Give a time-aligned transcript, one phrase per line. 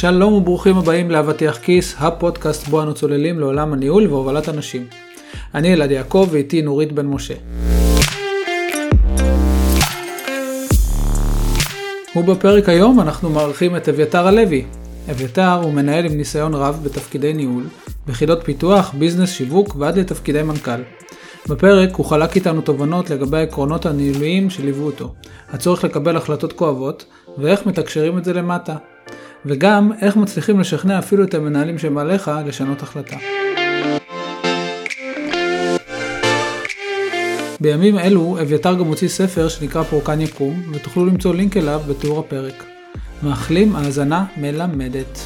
[0.00, 4.86] שלום וברוכים הבאים לאבטיח כיס, הפודקאסט בו אנו צוללים לעולם הניהול והובלת אנשים.
[5.54, 7.34] אני אלעד יעקב ואיתי נורית בן משה.
[12.16, 14.64] ובפרק היום אנחנו מארחים את אביתר הלוי.
[15.10, 17.64] אביתר הוא מנהל עם ניסיון רב בתפקידי ניהול,
[18.06, 20.82] ביחידות פיתוח, ביזנס, שיווק ועד לתפקידי מנכ"ל.
[21.48, 25.14] בפרק הוא חלק איתנו תובנות לגבי העקרונות הניהוליים שליוו אותו,
[25.52, 27.04] הצורך לקבל החלטות כואבות,
[27.38, 28.76] ואיך מתקשרים את זה למטה.
[29.48, 33.16] וגם איך מצליחים לשכנע אפילו את המנהלים שמעליך לשנות החלטה.
[37.60, 42.64] בימים אלו אביתר גם הוציא ספר שנקרא פורקן יקום, ותוכלו למצוא לינק אליו בתיאור הפרק.
[43.22, 45.18] מאחלים האזנה מלמדת.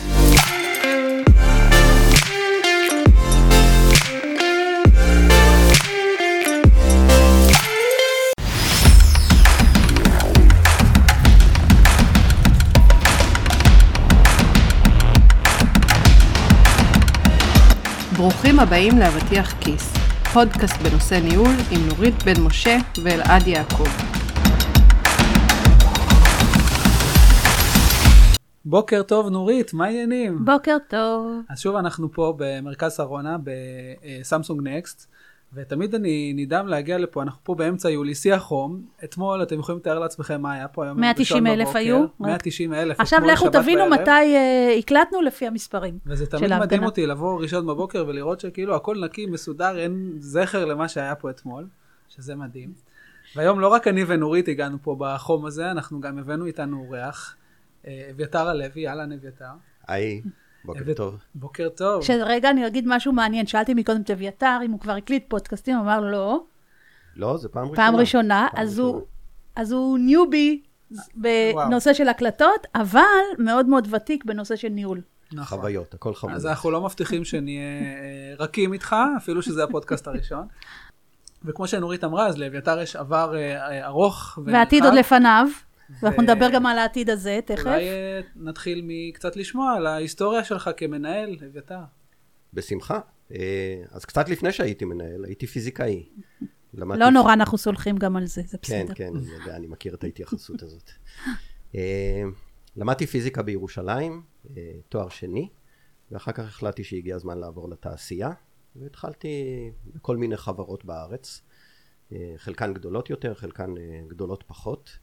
[18.22, 19.92] ברוכים הבאים לאבטיח כיס,
[20.32, 23.88] פודקאסט בנושא ניהול עם נורית בן משה ואלעד יעקב.
[28.64, 30.44] בוקר טוב נורית, מה העניינים?
[30.44, 31.26] בוקר טוב.
[31.48, 35.06] אז שוב אנחנו פה במרכז שרונה בסמסונג נקסט,
[35.54, 38.82] ותמיד אני נדהם להגיע לפה, אנחנו פה באמצע יולי, שיא החום.
[39.04, 42.04] אתמול, אתם יכולים לתאר לעצמכם מה היה פה היום 190 אלף היו.
[42.20, 43.00] 190 אלף.
[43.00, 46.84] עכשיו לכו תבינו מתי uh, הקלטנו לפי המספרים וזה של תמיד מדהים.
[46.84, 51.66] אותי לבוא ראשון בבוקר ולראות שכאילו הכל נקי, מסודר, אין זכר למה שהיה פה אתמול,
[52.08, 52.72] שזה מדהים.
[53.36, 57.36] והיום לא רק אני ונורית הגענו פה בחום הזה, אנחנו גם הבאנו איתנו אורח,
[57.86, 59.44] אה, אביתר הלוי, אהלן אביתר.
[59.88, 60.22] היי,
[60.64, 61.16] בוקר אבית- טוב.
[61.34, 62.02] בוקר טוב.
[62.02, 63.46] שרגע, אני אגיד משהו מעניין.
[63.46, 66.40] שאלתי מקודם את אביתר אם הוא כבר הקליט פודקאסטים, הוא אמר לא,
[67.16, 67.76] לא, זה פעם ראשונה.
[67.76, 69.04] פעם ראשונה, פעם אז הוא- ראשונה.
[69.56, 70.62] אז הוא ניובי
[71.54, 73.00] בנושא של הקלטות, אבל
[73.38, 75.00] מאוד מאוד ותיק בנושא של ניהול.
[75.32, 75.58] נכון.
[75.58, 76.36] חוויות, הכל חוויות.
[76.36, 80.46] אז אנחנו לא מבטיחים שנהיה אה, רכים איתך, אפילו שזה הפודקאסט הראשון.
[81.44, 84.38] וכמו שנורית אמרה, אז לאביתר יש עבר אה, אה, ארוך.
[84.46, 85.71] ועתיד עוד לפניו, ו-
[86.02, 87.66] ואנחנו נדבר גם על העתיד הזה תכף.
[87.66, 91.80] אולי אה, נתחיל מקצת לשמוע על ההיסטוריה שלך כמנהל, אביתר.
[92.52, 93.00] בשמחה.
[93.34, 96.08] אה, אז קצת לפני שהייתי מנהל, הייתי פיזיקאי.
[96.74, 98.94] לא נורא, אנחנו סולחים גם על זה, זה כן, בסדר.
[98.94, 100.90] כן, אני יודע, אני מכיר את ההתייחסות הזאת.
[101.74, 102.22] אה,
[102.76, 104.22] למדתי פיזיקה בירושלים,
[104.88, 105.48] תואר שני,
[106.10, 108.30] ואחר כך החלטתי שהגיע הזמן לעבור לתעשייה,
[108.76, 109.44] והתחלתי
[109.86, 111.42] בכל מיני חברות בארץ,
[112.36, 113.74] חלקן גדולות יותר, חלקן
[114.08, 114.98] גדולות פחות,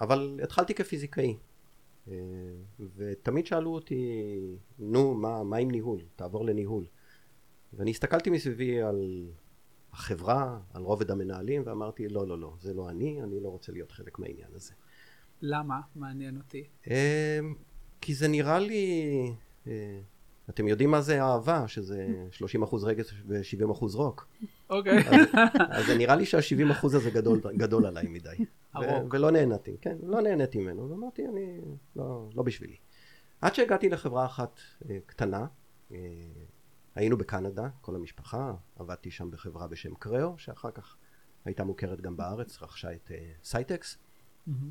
[0.00, 1.36] אבל התחלתי כפיזיקאי.
[2.10, 2.14] אה,
[2.96, 4.22] ותמיד שאלו אותי,
[4.78, 6.00] נו, מה, מה עם ניהול?
[6.16, 6.84] תעבור לניהול.
[7.72, 9.28] ואני הסתכלתי מסביבי על
[9.92, 13.92] החברה, על רובד המנהלים, ואמרתי, לא, לא, לא, זה לא אני, אני לא רוצה להיות
[13.92, 14.72] חלק מהעניין הזה.
[15.42, 15.80] למה?
[15.96, 16.64] מעניין אותי.
[16.90, 17.40] אה,
[18.00, 19.02] כי זה נראה לי,
[19.66, 20.00] אה,
[20.50, 24.28] אתם יודעים מה זה אהבה, שזה 30% רגש ו-70% רוק.
[24.70, 24.98] אוקיי.
[24.98, 25.26] אז,
[25.70, 28.36] אז זה נראה לי שה-70% הזה גדול, גדול עליי מדי.
[28.84, 29.14] הרוק.
[29.14, 31.60] ולא נהניתי, כן, לא נהניתי ממנו, ואמרתי, אני,
[31.96, 32.76] לא, לא בשבילי.
[33.40, 35.46] עד שהגעתי לחברה אחת אה, קטנה,
[35.92, 35.96] אה,
[36.94, 40.96] היינו בקנדה, כל המשפחה, עבדתי שם בחברה בשם קריאו, שאחר כך
[41.44, 43.98] הייתה מוכרת גם בארץ, רכשה את אה, סייטקס,
[44.46, 44.70] מהמם.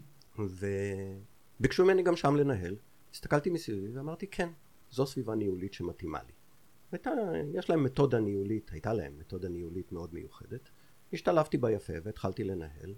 [1.60, 2.76] וביקשו ממני גם שם לנהל.
[3.14, 4.50] הסתכלתי מסביבי ואמרתי, כן,
[4.90, 6.34] זו סביבה ניהולית שמתאימה לי.
[6.92, 7.12] הייתה,
[7.54, 10.70] יש להם מתודה ניהולית, הייתה להם מתודה ניהולית מאוד מיוחדת.
[11.14, 12.96] השתלבתי בה יפה והתחלתי לנהל,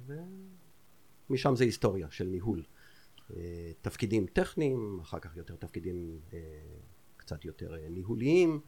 [1.29, 2.63] ומשם זה היסטוריה של ניהול.
[3.37, 6.39] אה, תפקידים טכניים, אחר כך יותר תפקידים אה,
[7.17, 8.59] קצת יותר אה, ניהוליים,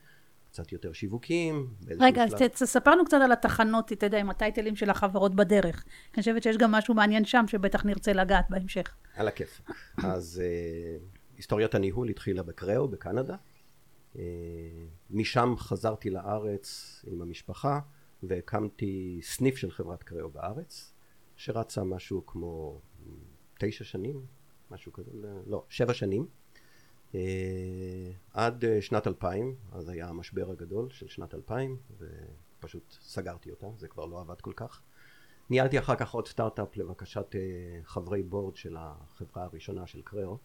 [0.51, 1.67] קצת יותר שיווקיים.
[1.99, 5.85] רגע, אז תספר לנו קצת על התחנות, אתה יודע, עם הטייטלים של החברות בדרך.
[6.13, 8.95] אני חושבת שיש גם משהו מעניין שם, שבטח נרצה לגעת בהמשך.
[9.15, 9.61] על הכיף.
[9.97, 10.41] אז
[11.37, 13.35] היסטוריית הניהול התחילה בקריאו בקנדה.
[15.09, 17.79] משם חזרתי לארץ עם המשפחה
[18.23, 20.90] והקמתי סניף של חברת קריאו בארץ,
[21.41, 22.81] שרצה משהו כמו
[23.59, 24.25] תשע שנים,
[24.71, 25.11] משהו כזה,
[25.45, 26.27] לא, שבע שנים.
[27.15, 33.67] אה, עד אה, שנת 2000, אז היה המשבר הגדול של שנת 2000, ופשוט סגרתי אותה,
[33.77, 34.81] זה כבר לא עבד כל כך.
[35.49, 37.39] ניהלתי אחר כך עוד סטארט-אפ לבקשת אה,
[37.83, 40.37] חברי בורד של החברה הראשונה של קריאו.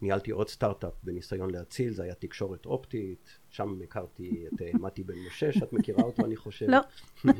[0.00, 5.18] ניהלתי עוד סטארט-אפ בניסיון להציל, זה היה תקשורת אופטית, שם הכרתי את אה, מתי בן
[5.26, 6.66] משה, שאת מכירה אותו אני חושב.
[6.68, 6.80] לא.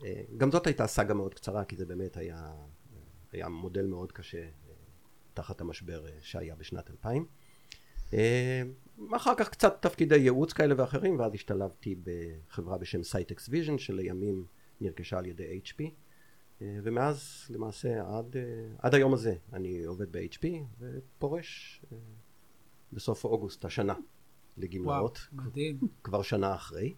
[0.00, 2.52] וגם זאת הייתה סאגה מאוד קצרה, כי זה באמת היה,
[3.32, 4.48] היה מודל מאוד קשה אה,
[5.34, 7.26] תחת המשבר אה, שהיה בשנת 2000.
[8.14, 8.62] אה,
[9.16, 14.46] אחר כך קצת תפקידי ייעוץ כאלה ואחרים, ואז השתלבתי בחברה בשם סייטקס ויז'ן, שלימים
[14.80, 15.82] נרכשה על ידי HP.
[16.62, 18.36] ומאז למעשה עד,
[18.78, 20.46] עד היום הזה אני עובד ב-HP
[20.78, 21.82] ופורש
[22.92, 23.94] בסוף אוגוסט השנה
[24.56, 25.18] לגמלאות.
[25.32, 25.78] וואו, מדהים.
[26.04, 26.94] כבר שנה אחרי.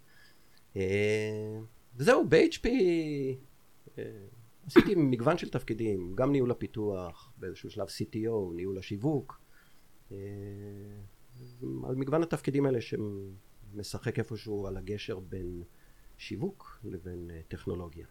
[1.97, 2.69] וזהו, ב-HP
[4.67, 9.41] עשיתי מגוון של תפקידים, גם ניהול הפיתוח, באיזשהו שלב CTO, ניהול השיווק,
[11.85, 15.62] על מגוון התפקידים האלה שמשחק איפשהו על הגשר בין
[16.19, 18.06] שיווק לבין טכנולוגיה.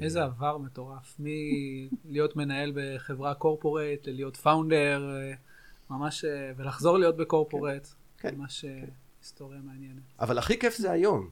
[0.00, 5.10] איזה עבר מטורף, מלהיות מנהל בחברה קורפורט, ללהיות פאונדר,
[5.90, 6.24] ממש,
[6.56, 7.88] ולחזור להיות בקורפורט.
[8.18, 8.34] כן.
[8.36, 8.86] ממש כן.
[9.20, 10.02] היסטוריה מעניינת.
[10.20, 11.30] אבל הכי כיף זה היום.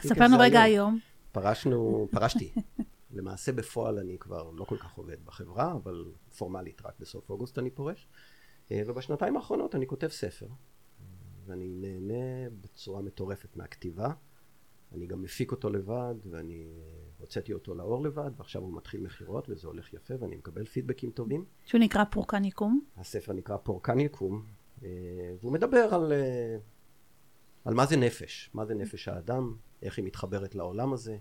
[0.00, 0.98] ספר לנו רגע היום.
[1.32, 2.52] פרשנו, פרשתי.
[3.10, 6.04] למעשה בפועל אני כבר לא כל כך עובד בחברה, אבל
[6.38, 8.08] פורמלית רק בסוף אוגוסט אני פורש.
[8.70, 10.46] אה, ובשנתיים האחרונות אני כותב ספר,
[11.46, 14.12] ואני נהנה בצורה מטורפת מהכתיבה.
[14.94, 16.66] אני גם מפיק אותו לבד, ואני
[17.18, 21.44] הוצאתי אותו לאור לבד, ועכשיו הוא מתחיל מכירות, וזה הולך יפה, ואני מקבל פידבקים טובים.
[21.64, 22.80] שהוא נקרא פורקן יקום?
[22.96, 24.44] הספר נקרא פורקן יקום,
[24.84, 24.88] אה,
[25.40, 26.56] והוא מדבר על, אה,
[27.64, 31.16] על מה זה נפש, מה זה נפש האדם, איך היא מתחברת לעולם הזה.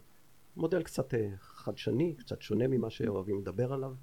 [0.55, 3.93] מודל קצת אה, חדשני, קצת שונה ממה שאוהבים לדבר עליו.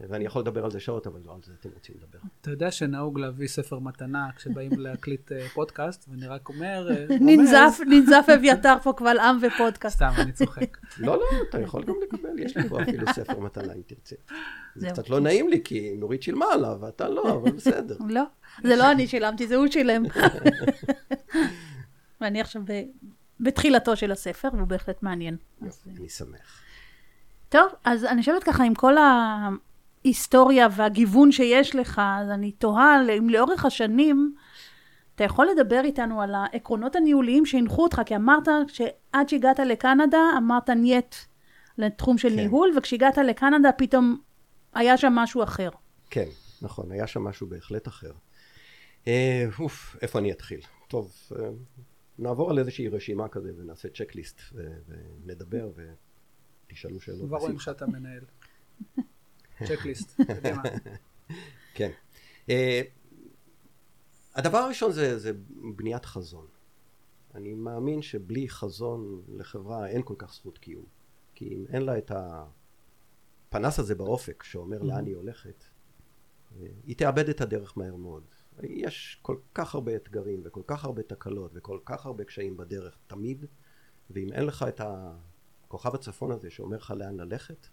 [0.00, 2.18] ואני יכול לדבר על זה שעות, אבל לא על זה אתם רוצים לדבר.
[2.40, 6.88] אתה יודע שנהוג להביא ספר מתנה כשבאים להקליט אה, פודקאסט, ואני רק אומר...
[6.90, 7.06] אה,
[7.86, 9.96] ננזף אביתר פה קבל עם ופודקאסט.
[9.96, 10.78] סתם, אני צוחק.
[10.98, 14.16] לא, לא, אתה יכול גם לקבל, יש לי פה אפילו ספר מתנה אם תרצה.
[14.76, 17.96] זה קצת לא נעים לי, כי נורית שילמה עליו, ואתה לא, אבל בסדר.
[18.08, 18.22] לא,
[18.62, 20.02] זה לא אני שילמתי, זה הוא שילם.
[22.20, 22.62] ואני עכשיו
[23.40, 25.36] בתחילתו של הספר, והוא בהחלט מעניין.
[25.98, 26.60] אני שמח.
[27.48, 28.94] טוב, אז אני חושבת ככה, עם כל.
[30.04, 34.34] ההיסטוריה והגיוון שיש לך, אז אני תוהה אם לאורך השנים
[35.14, 40.70] אתה יכול לדבר איתנו על העקרונות הניהוליים שהנחו אותך, כי אמרת שעד שהגעת לקנדה אמרת
[40.70, 41.14] נייט
[41.78, 42.36] לתחום של כן.
[42.36, 44.20] ניהול, וכשהגעת לקנדה פתאום
[44.74, 45.68] היה שם משהו אחר.
[46.10, 46.28] כן,
[46.62, 48.12] נכון, היה שם משהו בהחלט אחר.
[49.06, 50.60] אה, אוף, איפה אני אתחיל?
[50.88, 51.48] טוב, אה,
[52.18, 55.70] נעבור על איזושהי רשימה כזה ונעשה צ'קליסט ונדבר
[56.66, 57.28] ותשאלו שאלות.
[57.28, 58.24] כבר רואים שאתה מנהל.
[59.68, 60.20] צ'קליסט.
[61.76, 61.90] כן.
[62.46, 62.50] Uh,
[64.34, 65.32] הדבר הראשון זה, זה
[65.76, 66.46] בניית חזון.
[67.34, 70.84] אני מאמין שבלי חזון לחברה אין כל כך זכות קיום.
[71.34, 74.84] כי אם אין לה את הפנס הזה באופק שאומר mm-hmm.
[74.84, 75.64] לאן היא הולכת,
[76.56, 78.33] אה, היא תאבד את הדרך מהר מאוד.
[78.62, 83.44] יש כל כך הרבה אתגרים וכל כך הרבה תקלות וכל כך הרבה קשיים בדרך תמיד,
[84.10, 87.66] ואם אין לך את הכוכב הצפון הזה שאומר לך לאן ללכת,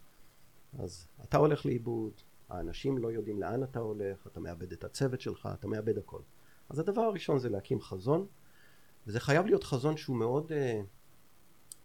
[0.80, 2.12] אז אתה הולך לאיבוד,
[2.50, 6.22] האנשים לא יודעים לאן אתה הולך, אתה מאבד את הצוות שלך, אתה מאבד הכל.
[6.70, 8.26] אז הדבר הראשון זה להקים חזון,
[9.08, 10.86] וזה חייב להיות חזון שהוא מאוד uh,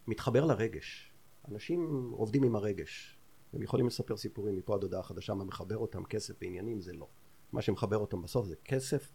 [0.07, 1.13] מתחבר לרגש.
[1.49, 3.19] אנשים עובדים עם הרגש.
[3.53, 7.09] הם יכולים לספר סיפורים מפה עד הודעה חדשה, מה מחבר אותם, כסף ועניינים, זה לא.
[7.53, 9.13] מה שמחבר אותם בסוף זה כסף,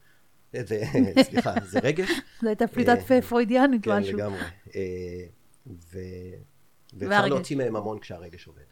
[0.56, 0.84] אה, זה,
[1.30, 2.10] סליחה, זה רגש.
[2.42, 4.12] זו הייתה פליטת פה אה, פרוידיאנית משהו.
[4.12, 4.40] כן, לגמרי.
[6.94, 8.64] ואפשר להוציא מהם המון כשהרגש עובד.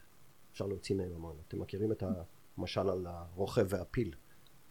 [0.51, 1.37] אפשר להוציא מהם המון.
[1.47, 2.03] אתם מכירים את
[2.57, 4.13] המשל על הרוכב והפיל?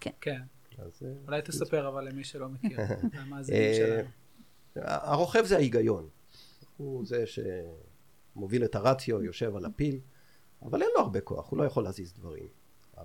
[0.00, 0.10] כן.
[0.20, 0.40] כן.
[0.78, 2.78] אז, אה, אולי תספר אבל למי שלא מכיר,
[3.20, 4.08] המאזינים שלנו.
[4.76, 6.08] הרוכב זה ההיגיון.
[6.76, 10.00] הוא זה שמוביל את הרציו, יושב על הפיל,
[10.62, 12.48] אבל אין לו הרבה כוח, הוא לא יכול להזיז דברים.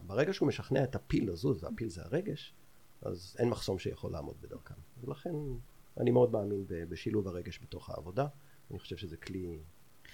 [0.01, 2.53] ברגע שהוא משכנע את הפיל לזוז, והפיל זה הרגש,
[3.01, 4.75] אז אין מחסום שיכול לעמוד בדרכם.
[5.03, 5.33] ולכן
[5.99, 8.27] אני מאוד מאמין בשילוב הרגש בתוך העבודה.
[8.71, 9.59] אני חושב שזה כלי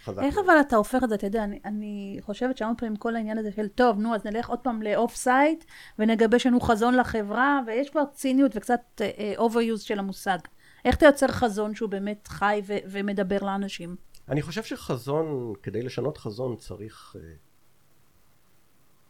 [0.03, 0.21] חזק.
[0.23, 3.37] איך אבל אתה הופך את זה, אתה יודע, אני, אני חושבת שהמון פעמים כל העניין
[3.37, 5.63] הזה של, טוב, נו, אז נלך עוד פעם ל offsite,
[5.99, 9.01] ונגבש לנו חזון לחברה, ויש כבר ציניות וקצת
[9.37, 10.37] overuse אה, של המושג.
[10.85, 13.95] איך אתה יוצר חזון שהוא באמת חי ו- ומדבר לאנשים?
[14.29, 17.19] אני חושב שחזון, כדי לשנות חזון צריך אה,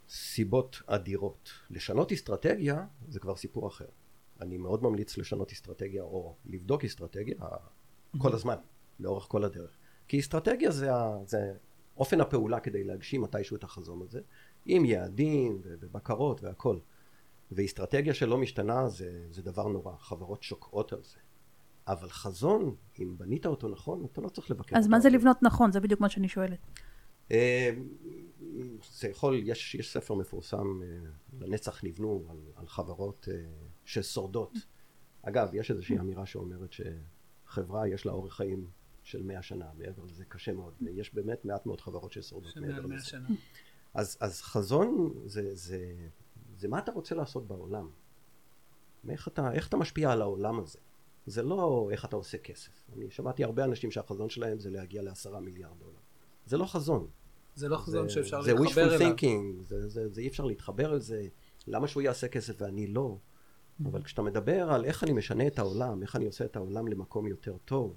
[0.10, 1.50] סיבות אדירות.
[1.70, 3.86] לשנות אסטרטגיה זה כבר סיפור אחר.
[4.42, 7.36] אני מאוד ממליץ לשנות אסטרטגיה או לבדוק אסטרטגיה
[8.18, 8.56] כל הזמן,
[9.00, 9.78] לאורך כל הדרך.
[10.08, 11.54] כי אסטרטגיה זה, ה, זה
[11.98, 14.22] אופן הפעולה כדי להגשים מתישהו את החזון הזה,
[14.66, 16.80] עם יעדים ובקרות והכל.
[17.52, 21.18] ואסטרטגיה שלא משתנה זה, זה דבר נורא, חברות שוקעות על זה.
[21.88, 25.72] אבל חזון, אם בנית אותו נכון, אתה לא צריך לבקר אז מה זה לבנות נכון?
[25.72, 26.60] זה בדיוק מה שאני שואלת.
[27.32, 27.72] אה,
[28.92, 30.88] זה יכול, יש, יש ספר מפורסם, אה,
[31.40, 33.44] לנצח נבנו, על, על חברות אה,
[33.86, 34.58] ששורדות.
[35.22, 38.70] אגב, יש איזושהי אמירה שאומרת שחברה יש לה אורך חיים
[39.04, 43.06] של מאה שנה, מעבר לזה קשה מאוד, ויש באמת מעט מאוד חברות ששורדות מעבר לזה.
[43.06, 43.28] שנה.
[43.94, 45.96] אז, אז חזון זה, זה,
[46.58, 47.90] זה מה אתה רוצה לעשות בעולם.
[49.10, 50.80] איך אתה, איך אתה משפיע על העולם הזה.
[51.26, 52.90] זה לא איך אתה עושה כסף.
[52.94, 56.00] אני שמעתי הרבה אנשים שהחזון שלהם זה להגיע לעשרה מיליארד דולר.
[56.46, 57.08] זה לא חזון.
[57.60, 59.16] זה לא חזון שאפשר זה להתחבר wishful אליו.
[59.16, 61.28] thinking, זה, זה, זה אי אפשר להתחבר על זה,
[61.68, 63.18] למה שהוא יעשה כסף ואני לא?
[63.86, 67.28] אבל כשאתה מדבר על איך אני משנה את העולם, איך אני עושה את העולם למקום
[67.28, 67.96] יותר טוב,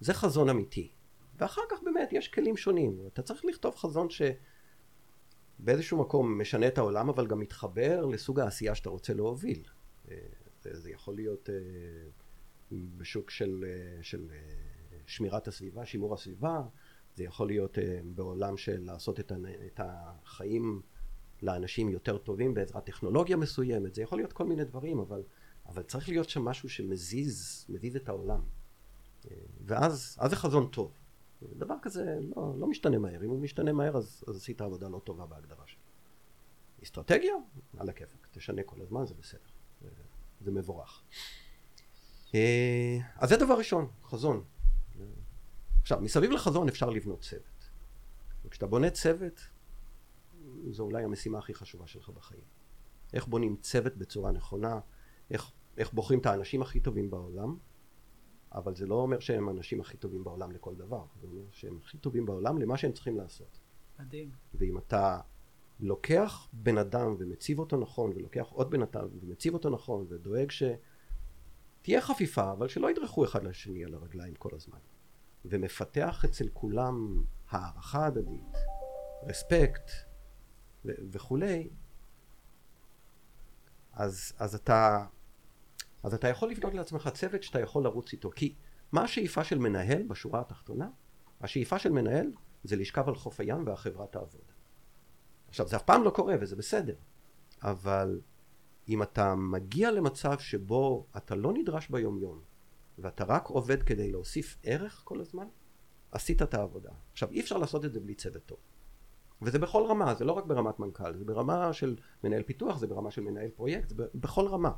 [0.00, 0.90] זה חזון אמיתי.
[1.38, 3.00] ואחר כך באמת יש כלים שונים.
[3.06, 4.08] אתה צריך לכתוב חזון
[5.60, 9.62] שבאיזשהו מקום משנה את העולם, אבל גם מתחבר לסוג העשייה שאתה רוצה להוביל.
[10.10, 10.16] אה,
[10.62, 11.54] זה, זה יכול להיות אה,
[12.72, 14.30] בשוק של, אה, של
[15.06, 16.62] שמירת הסביבה, שימור הסביבה,
[17.16, 19.32] זה יכול להיות אה, בעולם של לעשות את,
[19.78, 20.82] החיים
[21.42, 25.22] לאנשים יותר טובים בעזרת טכנולוגיה מסוימת, זה יכול להיות כל מיני דברים, אבל,
[25.66, 28.40] אבל צריך להיות שם משהו שמזיז, מזיז את העולם.
[29.30, 30.92] אה, ואז אז זה חזון טוב.
[31.42, 35.00] דבר כזה לא, לא משתנה מהר, אם הוא משתנה מהר אז, אז עשית עבודה לא
[35.04, 35.80] טובה בהגדרה שלו.
[36.82, 37.34] אסטרטגיה,
[37.76, 39.40] על הכיפאק, תשנה כל הזמן, זה בסדר,
[39.80, 39.88] זה,
[40.40, 41.02] זה מבורך.
[42.34, 44.44] אה, אז זה דבר ראשון, חזון.
[45.86, 47.70] עכשיו, מסביב לחזון אפשר לבנות צוות.
[48.44, 49.40] וכשאתה בונה צוות,
[50.70, 52.42] זו אולי המשימה הכי חשובה שלך בחיים.
[53.12, 54.80] איך בונים צוות בצורה נכונה,
[55.30, 57.56] איך, איך בוחרים את האנשים הכי טובים בעולם,
[58.52, 61.98] אבל זה לא אומר שהם האנשים הכי טובים בעולם לכל דבר, זה אומר שהם הכי
[61.98, 63.58] טובים בעולם למה שהם צריכים לעשות.
[63.98, 64.30] מדהים.
[64.54, 65.20] ואם אתה
[65.80, 72.00] לוקח בן אדם ומציב אותו נכון, ולוקח עוד בן אדם ומציב אותו נכון, ודואג שתהיה
[72.00, 74.78] חפיפה, אבל שלא ידרכו אחד לשני על הרגליים כל הזמן,
[75.50, 78.56] ומפתח אצל כולם הערכה הדדית,
[79.22, 79.90] רספקט
[80.84, 81.68] ו- וכולי,
[83.92, 85.06] אז, אז אתה
[86.02, 88.30] אז אתה יכול לבנות לעצמך צוות שאתה יכול לרוץ איתו.
[88.30, 88.54] כי
[88.92, 90.88] מה השאיפה של מנהל בשורה התחתונה?
[91.40, 92.32] השאיפה של מנהל
[92.64, 94.52] זה לשכב על חוף הים והחברה תעבוד.
[95.48, 96.94] עכשיו זה אף פעם לא קורה וזה בסדר,
[97.62, 98.20] אבל
[98.88, 102.40] אם אתה מגיע למצב שבו אתה לא נדרש ביום יום
[102.98, 105.46] ואתה רק עובד כדי להוסיף ערך כל הזמן,
[106.10, 106.90] עשית את העבודה.
[107.12, 108.58] עכשיו אי אפשר לעשות את זה בלי צוות טוב.
[109.42, 113.10] וזה בכל רמה, זה לא רק ברמת מנכ"ל, זה ברמה של מנהל פיתוח, זה ברמה
[113.10, 114.72] של מנהל פרויקט, זה בכל רמה.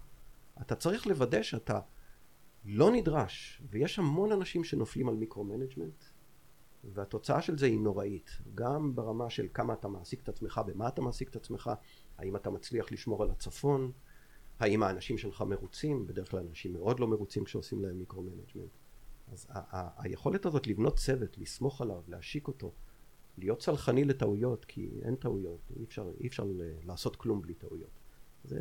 [0.61, 1.81] אתה צריך לוודא שאתה
[2.65, 6.05] לא נדרש, ויש המון אנשים שנופלים על micro-management,
[6.85, 11.03] והתוצאה של זה היא נוראית, גם ברמה של כמה אתה מעסיק את עצמך, במה אתה
[11.03, 11.71] מעסיק את עצמך,
[12.19, 13.93] האם אתה מצליח לשמור על הצפון,
[14.61, 18.71] האם האנשים שלך מרוצים, בדרך כלל אנשים מאוד לא מרוצים כשעושים להם micro-management.
[19.33, 22.73] אז ה- ה- היכולת הזאת לבנות צוות, לסמוך עליו, להשיק אותו,
[23.39, 26.45] להיות סלחני לטעויות, כי אין טעויות, אי אפשר, אי אפשר
[26.85, 27.91] לעשות כלום בלי טעויות.
[28.45, 28.61] זה,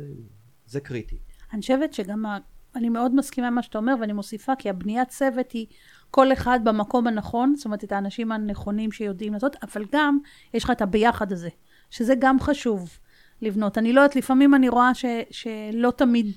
[0.66, 1.18] זה קריטי.
[1.52, 2.38] אני חושבת שגם, ה...
[2.74, 5.66] אני מאוד מסכימה עם מה שאתה אומר, ואני מוסיפה, כי הבניית צוות היא
[6.10, 10.18] כל אחד במקום הנכון, זאת אומרת, את האנשים הנכונים שיודעים לעשות, אבל גם
[10.54, 11.48] יש לך את הביחד הזה,
[11.90, 12.98] שזה גם חשוב
[13.42, 13.78] לבנות.
[13.78, 15.04] אני לא יודעת, לפעמים אני רואה ש...
[15.30, 16.32] שלא תמיד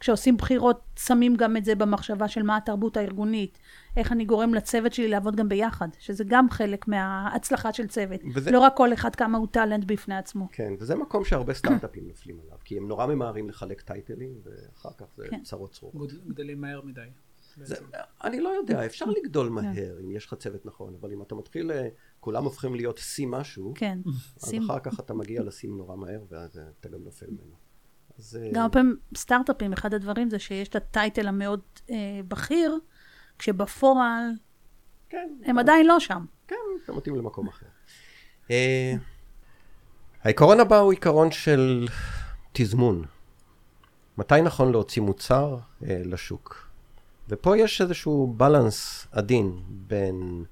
[0.00, 3.58] כשעושים בחירות שמים גם את זה במחשבה של מה התרבות הארגונית,
[3.96, 8.20] איך אני גורם לצוות שלי לעבוד גם ביחד, שזה גם חלק מההצלחה של צוות.
[8.34, 10.48] וזה- לא רק כל אחד כמה הוא טאלנט בפני עצמו.
[10.52, 15.06] כן, וזה מקום שהרבה סטארט-אפים נופלים עליו, כי הם נורא ממהרים לחלק טייטלים, ואחר כך
[15.16, 15.40] זה כן.
[15.42, 16.12] צרות צרורות.
[16.28, 17.00] גדלים מהר מדי.
[17.62, 17.74] זה.
[18.24, 21.70] אני לא יודע, אפשר לגדול מהר אם יש לך צוות נכון, אבל אם אתה מתחיל,
[21.72, 21.88] אה,
[22.26, 23.98] כולם הופכים להיות שיא משהו, כן.
[24.42, 27.54] אז שים- אחר כך אתה מגיע לשיא נורא מהר, ואז אה, אתה גם נופל ממנו.
[28.18, 31.96] אז אה, גם הרבה פעמים סטארט-אפים, אחד הדברים זה שיש את הטייטל המאוד אה,
[32.28, 32.78] בכיר,
[33.38, 34.22] כשבפועל
[35.08, 36.24] כן, הם עדיין לא שם.
[36.48, 36.56] כן,
[36.86, 37.66] זה מתאים למקום אחר.
[38.50, 38.94] אה,
[40.22, 41.88] העיקרון הבא הוא עיקרון של
[42.52, 43.04] תזמון.
[44.18, 46.68] מתי נכון להוציא מוצר אה, לשוק?
[47.28, 50.44] ופה יש איזשהו בלנס עדין בין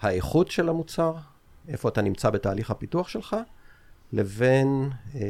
[0.00, 1.14] האיכות של המוצר,
[1.68, 3.36] איפה אתה נמצא בתהליך הפיתוח שלך,
[4.12, 5.20] לבין אה,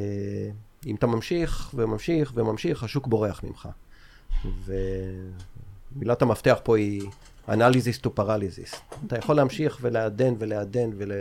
[0.87, 3.68] אם אתה ממשיך וממשיך וממשיך, השוק בורח ממך.
[4.64, 7.02] ומילת המפתח פה היא
[7.49, 8.76] analysis to paralysis.
[9.06, 11.12] אתה יכול להמשיך ולעדן ולעדן ול...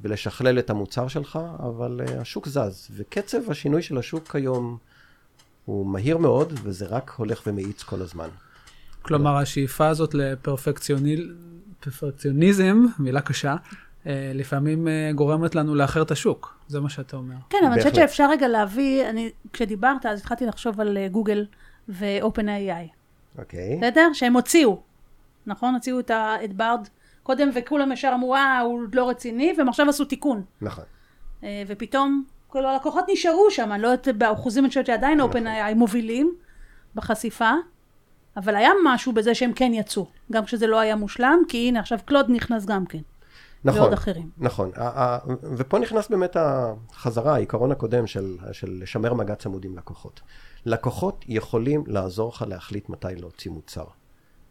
[0.00, 4.78] ולשכלל את המוצר שלך, אבל uh, השוק זז, וקצב השינוי של השוק כיום
[5.64, 8.28] הוא מהיר מאוד, וזה רק הולך ומאיץ כל הזמן.
[9.02, 10.14] כלומר, השאיפה הזאת
[11.86, 13.56] לפרפקציוניזם, מילה קשה,
[14.06, 16.58] אה, לפעמים אה, גורמת לנו לאחר את השוק.
[16.68, 17.34] זה מה שאתה אומר.
[17.50, 17.94] כן, אבל אני חושבת.
[17.94, 21.46] שאפשר רגע להביא, אני, כשדיברת, אז התחלתי לחשוב על אה, גוגל
[21.88, 22.88] ו-OpenAI.
[23.38, 23.76] אוקיי?
[23.76, 24.10] בסדר?
[24.12, 24.80] שהם הוציאו,
[25.46, 25.74] נכון?
[25.74, 26.88] הוציאו את, ה, את ברד
[27.22, 30.42] קודם, וכולם ישר אמרו, אה, הוא לא רציני, והם עכשיו עשו תיקון.
[30.60, 30.84] נכון.
[31.66, 35.46] ופתאום, כאילו, הלקוחות נשארו שם, אני לא יודעת, באחוזים אני חושבת שעדיין נכון.
[35.46, 36.34] OpenAI מובילים
[36.94, 37.50] בחשיפה,
[38.38, 41.98] אבל היה משהו בזה שהם כן יצאו, גם כשזה לא היה מושלם, כי הנה, עכשיו
[42.04, 42.98] קלוד נכנס גם כן.
[43.64, 44.30] נכון, ועוד אחרים.
[44.38, 44.70] נכון.
[45.42, 50.20] ופה נכנס באמת החזרה, העיקרון הקודם של, של לשמר מגע צמוד עם לקוחות.
[50.66, 53.84] לקוחות יכולים לעזור לך להחליט מתי להוציא מוצר.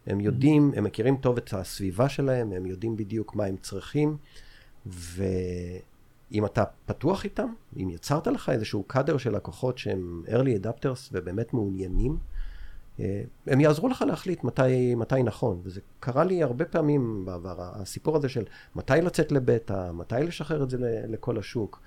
[0.06, 4.16] הם יודעים, הם מכירים טוב את הסביבה שלהם, הם יודעים בדיוק מה הם צריכים,
[4.86, 11.54] ואם אתה פתוח איתם, אם יצרת לך איזשהו קאדר של לקוחות שהם early adapters ובאמת
[11.54, 12.18] מעוניינים,
[13.46, 18.28] הם יעזרו לך להחליט מתי, מתי נכון, וזה קרה לי הרבה פעמים בעבר, הסיפור הזה
[18.28, 18.44] של
[18.76, 20.76] מתי לצאת לבטא, מתי לשחרר את זה
[21.08, 21.80] לכל השוק,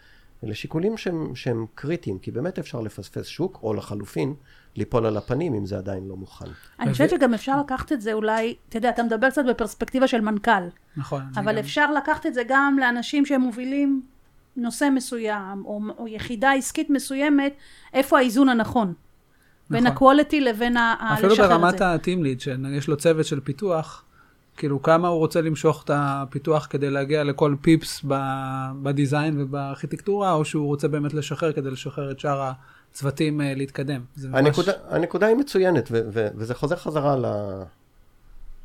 [0.43, 4.33] אלה שיקולים שהם, שהם קריטיים, כי באמת אפשר לפספס שוק, או לחלופין,
[4.75, 6.45] ליפול על הפנים אם זה עדיין לא מוכן.
[6.79, 10.21] אני חושבת שגם אפשר לקחת את זה אולי, אתה יודע, אתה מדבר קצת בפרספקטיבה של
[10.21, 10.67] מנכ"ל.
[10.97, 11.21] נכון.
[11.35, 11.57] אבל גם...
[11.57, 14.01] אפשר לקחת את זה גם לאנשים שהם מובילים
[14.57, 17.53] נושא מסוים, או, או יחידה עסקית מסוימת,
[17.93, 18.93] איפה האיזון הנכון.
[19.71, 20.19] בין נכון.
[20.19, 21.13] ה-quality לבין ה...
[21.13, 21.81] אפילו ברמת.
[21.81, 24.03] ה-team lead, שיש לו צוות של פיתוח,
[24.57, 28.05] כאילו כמה הוא רוצה למשוך את הפיתוח כדי להגיע לכל פיפס
[28.83, 32.51] בדיזיין ובארכיטקטורה, או שהוא רוצה באמת לשחרר כדי לשחרר את שאר
[32.91, 34.01] הצוותים אה, להתקדם.
[34.15, 34.37] זה ממש...
[34.39, 37.25] הנקודה, הנקודה היא מצוינת, ו- ו- וזה חוזר חזרה ל...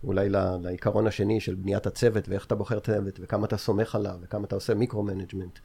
[0.05, 4.15] אולי ל- לעיקרון השני של בניית הצוות, ואיך אתה בוחר צוות, וכמה אתה סומך עליו,
[4.23, 5.59] וכמה אתה עושה micro-management.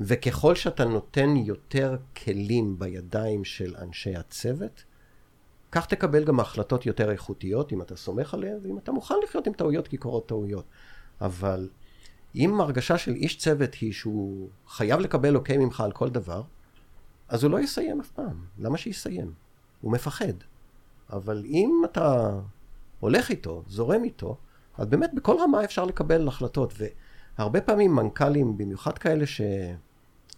[0.00, 4.84] וככל שאתה נותן יותר כלים בידיים של אנשי הצוות,
[5.72, 9.52] כך תקבל גם החלטות יותר איכותיות, אם אתה סומך עליהן, ואם אתה מוכן לחיות עם
[9.52, 10.64] טעויות, כי קורות טעויות.
[11.20, 11.68] אבל
[12.34, 16.42] אם הרגשה של איש צוות היא שהוא חייב לקבל אוקיי ממך על כל דבר,
[17.28, 18.44] אז הוא לא יסיים אף פעם.
[18.58, 19.32] למה שיסיים?
[19.80, 20.32] הוא מפחד.
[21.12, 22.38] אבל אם אתה
[23.00, 24.36] הולך איתו, זורם איתו,
[24.78, 26.74] אז באמת בכל רמה אפשר לקבל החלטות.
[27.38, 29.40] והרבה פעמים מנכ"לים, במיוחד כאלה ש...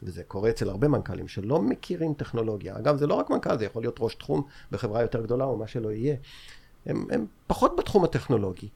[0.03, 2.79] וזה קורה אצל הרבה מנכ"לים שלא מכירים טכנולוגיה.
[2.79, 5.67] אגב, זה לא רק מנכ"ל, זה יכול להיות ראש תחום בחברה יותר גדולה או מה
[5.67, 6.17] שלא יהיה.
[6.87, 8.69] הם, הם פחות בתחום הטכנולוגי,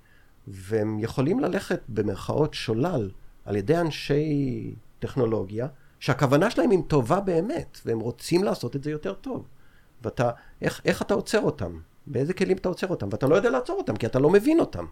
[0.48, 3.10] והם יכולים ללכת במרכאות שולל
[3.44, 5.66] על ידי אנשי טכנולוגיה,
[6.00, 9.46] שהכוונה שלהם היא טובה באמת, והם רוצים לעשות את זה יותר טוב.
[10.02, 10.30] ואתה,
[10.62, 11.78] איך, איך אתה עוצר אותם?
[12.06, 13.08] באיזה כלים אתה עוצר אותם?
[13.10, 14.84] ואתה לא יודע לעצור אותם, כי אתה לא מבין אותם.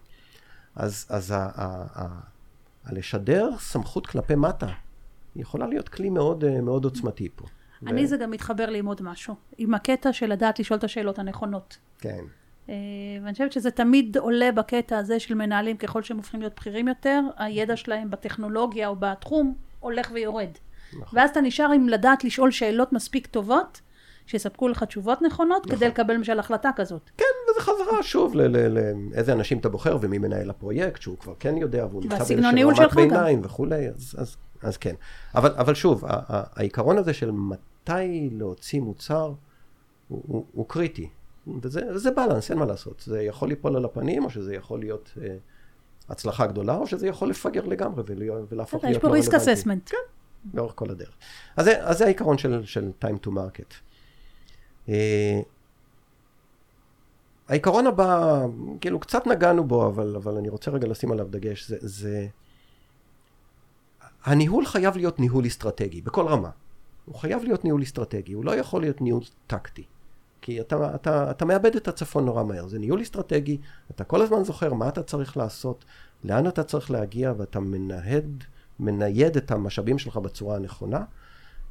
[0.77, 2.21] אז, אז ה, ה, ה, ה,
[2.85, 4.69] הלשדר סמכות כלפי מטה,
[5.37, 7.47] יכולה להיות כלי מאוד, אה, מאוד עוצמתי פה.
[7.87, 9.35] אני ו- זה גם מתחבר לי עם עוד משהו.
[9.59, 11.77] עם הקטע של לדעת לשאול את השאלות הנכונות.
[11.99, 12.25] כן.
[12.69, 12.75] אה,
[13.23, 17.21] ואני חושבת שזה תמיד עולה בקטע הזה של מנהלים, ככל שהם הופכים להיות בכירים יותר,
[17.37, 20.51] הידע שלהם בטכנולוגיה או בתחום הולך ויורד.
[21.01, 21.19] נכון.
[21.19, 23.81] ואז אתה נשאר עם לדעת לשאול שאלות מספיק טובות,
[24.27, 25.77] שיספקו לך תשובות נכונות, נכון.
[25.77, 27.11] כדי לקבל למשל החלטה כזאת.
[27.17, 31.87] כן, וזה חזרה שוב לאיזה אנשים אתה בוחר ומי מנהל הפרויקט, שהוא כבר כן יודע,
[31.91, 32.17] והוא נמצא
[32.75, 33.09] שלך גם.
[33.09, 34.95] ביניים וכולי, אז, אז, אז כן.
[35.35, 39.33] אבל, אבל שוב, העיקרון הזה של מתי להוציא מוצר,
[40.09, 41.09] הוא, הוא, הוא קריטי.
[41.63, 43.03] וזה, וזה בלנס, אין מה לעשות.
[43.07, 45.37] זה יכול ליפול על הפנים, או שזה יכול להיות אה,
[46.09, 48.03] הצלחה גדולה, או שזה יכול לפגר לגמרי
[48.49, 49.53] ולהפוך בסדר, יש להיות פה לא ריסק רלוונטי.
[49.53, 49.91] אססמנט.
[49.91, 49.97] כן,
[50.55, 51.17] לאורך כל הדרך.
[51.57, 53.75] אז זה, אז זה העיקרון של, של time to market.
[54.89, 55.41] אה,
[57.49, 58.43] העיקרון הבא,
[58.81, 62.27] כאילו קצת נגענו בו, אבל, אבל אני רוצה רגע לשים עליו דגש, זה, זה...
[64.25, 66.51] הניהול חייב להיות ניהול אסטרטגי, בכל רמה.
[67.05, 69.85] הוא חייב להיות ניהול אסטרטגי, הוא לא יכול להיות ניהול טקטי.
[70.43, 72.69] כי אתה, אתה, אתה מאבד את הצפון נורא מהר.
[72.69, 73.59] זה ניהול אסטרטגי,
[73.91, 75.85] אתה כל הזמן זוכר מה אתה צריך לעשות,
[76.25, 78.45] לאן אתה צריך להגיע, ואתה מנהד,
[78.81, 81.05] מנייד את המשאבים שלך בצורה הנכונה.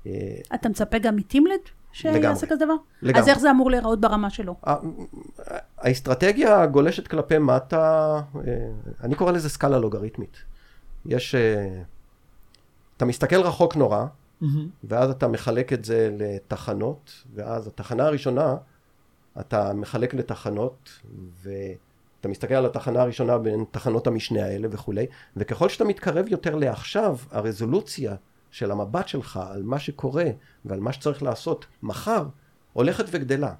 [0.05, 0.11] אה,
[0.55, 1.59] אתה מצפה גם מטימלד
[1.91, 2.47] שיעשה.
[2.47, 2.75] כזה דבר?
[3.01, 3.21] לגמרי.
[3.21, 4.55] אז איך זה אמור להיראות ברמה שלו?
[5.77, 8.67] האסטרטגיה גולשת כלפי מטה, אה,
[9.03, 10.37] אני קורא לזה סקאלה לוגריתמית.
[11.05, 11.81] יש, אה,
[13.01, 14.05] אתה מסתכל רחוק נורא,
[14.41, 14.69] מהמם.
[14.83, 18.55] ואז אתה מחלק את זה לתחנות, ואז התחנה הראשונה,
[19.39, 20.89] אתה מחלק לתחנות,
[21.43, 25.05] ואתה מסתכל על התחנה הראשונה בין תחנות המשנה האלה וכולי,
[25.37, 28.15] וככל שאתה מתקרב יותר לעכשיו, הרזולוציה
[28.51, 30.25] של המבט שלך על מה שקורה
[30.65, 32.25] ועל מה שצריך לעשות מחר,
[32.73, 33.53] הולכת וגדלה.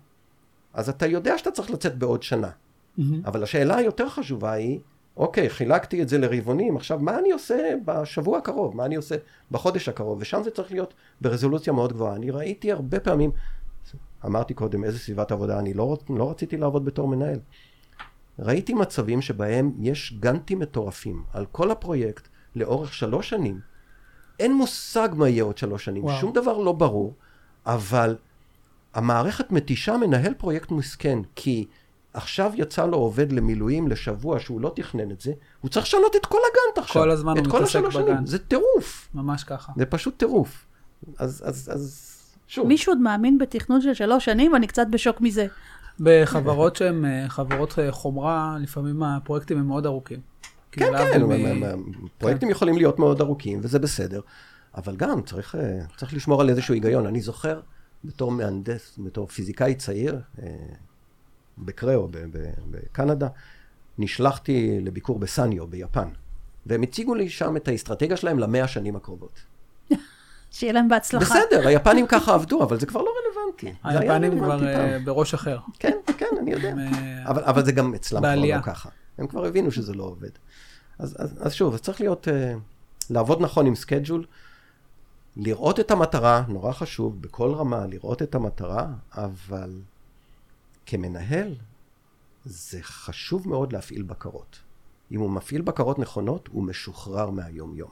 [0.74, 2.50] אז אתה יודע שאתה צריך לצאת בעוד שנה.
[2.98, 3.22] מהמם.
[3.26, 4.80] אבל השאלה היותר חשובה היא,
[5.18, 9.16] אוקיי, חילקתי את זה לרבעונים, עכשיו מה אני עושה בשבוע הקרוב, מה אני עושה
[9.52, 12.16] בחודש הקרוב, ושם זה צריך להיות ברזולוציה מאוד גבוהה.
[12.16, 13.32] אני ראיתי הרבה פעמים,
[14.26, 17.40] אמרתי קודם, איזה סביבת עבודה, אני לא, לא רציתי לעבוד בתור מנהל.
[18.40, 23.60] ראיתי מצבים שבהם יש גאנטים מטורפים על כל הפרויקט לאורך שלוש שנים.
[24.40, 26.20] אין מושג מה יהיה עוד שלוש שנים, וואו.
[26.20, 27.14] שום דבר לא ברור,
[27.66, 28.16] אבל
[28.94, 31.66] המערכת מתישה מנהל פרויקט מסכן, כי
[32.14, 36.26] עכשיו יצא לו עובד למילואים לשבוע שהוא לא תכנן את זה, הוא צריך לשנות את
[36.26, 37.02] כל הגאנט עכשיו.
[37.02, 37.80] כל הזמן את הוא כל מתעסק.
[38.04, 38.28] בגאנט.
[38.28, 39.72] זה טירוף, ממש ככה.
[39.78, 40.66] זה פשוט טירוף.
[41.18, 42.12] אז, אז, אז,
[42.48, 42.68] שוב.
[42.68, 44.56] מישהו עוד מאמין בתכנון של שלוש שנים?
[44.56, 45.48] אני קצת בשוק מזה.
[46.00, 50.20] בחברות שהן אה, חברות אה, חומרה, לפעמים הפרויקטים הם מאוד ארוכים.
[50.72, 51.84] כן, כאילו, כן, מ- מה- מה-
[52.18, 54.22] פרויקטים יכולים להיות מאוד ארוכים, וזה בסדר,
[54.78, 57.06] אבל גם צריך, אה, צריך לשמור על איזשהו היגיון.
[57.06, 57.60] אני זוכר,
[58.04, 60.20] בתור מהנדס, בתור פיזיקאי צעיר,
[61.62, 62.08] בקראו,
[62.72, 63.28] בקנדה,
[63.98, 66.08] נשלחתי לביקור בסאניו, ביפן.
[66.66, 69.40] והם הציגו לי שם את האסטרטגיה שלהם למאה השנים הקרובות.
[70.52, 71.26] שיהיה להם בהצלחה.
[71.26, 73.74] בסדר, היפנים ככה עבדו, אבל זה כבר לא רלוונטי.
[73.84, 74.68] היה היפנים כבר.
[74.68, 75.60] אה, בראש אחר.
[75.80, 76.74] כן, כן, אני יודע.
[76.78, 78.36] אה, אבל, אבל זה גם אצלם כבר.
[78.36, 78.90] לא ככה.
[79.18, 80.30] הם כבר הבינו שזה לא עובד.
[81.00, 82.60] אז, אז, אז שוב, אז צריך להיות, אה,
[83.10, 84.26] לעבוד נכון עם schedule,
[85.38, 89.80] לראות את המטרה, נורא חשוב, בכל רמה, לראות את המטרה, אבל
[90.86, 91.56] כמנהל,
[92.46, 94.60] זה חשוב מאוד להפעיל בקרות.
[95.12, 97.92] אם הוא מפעיל בקרות נכונות, הוא משוחרר מהיום-יום.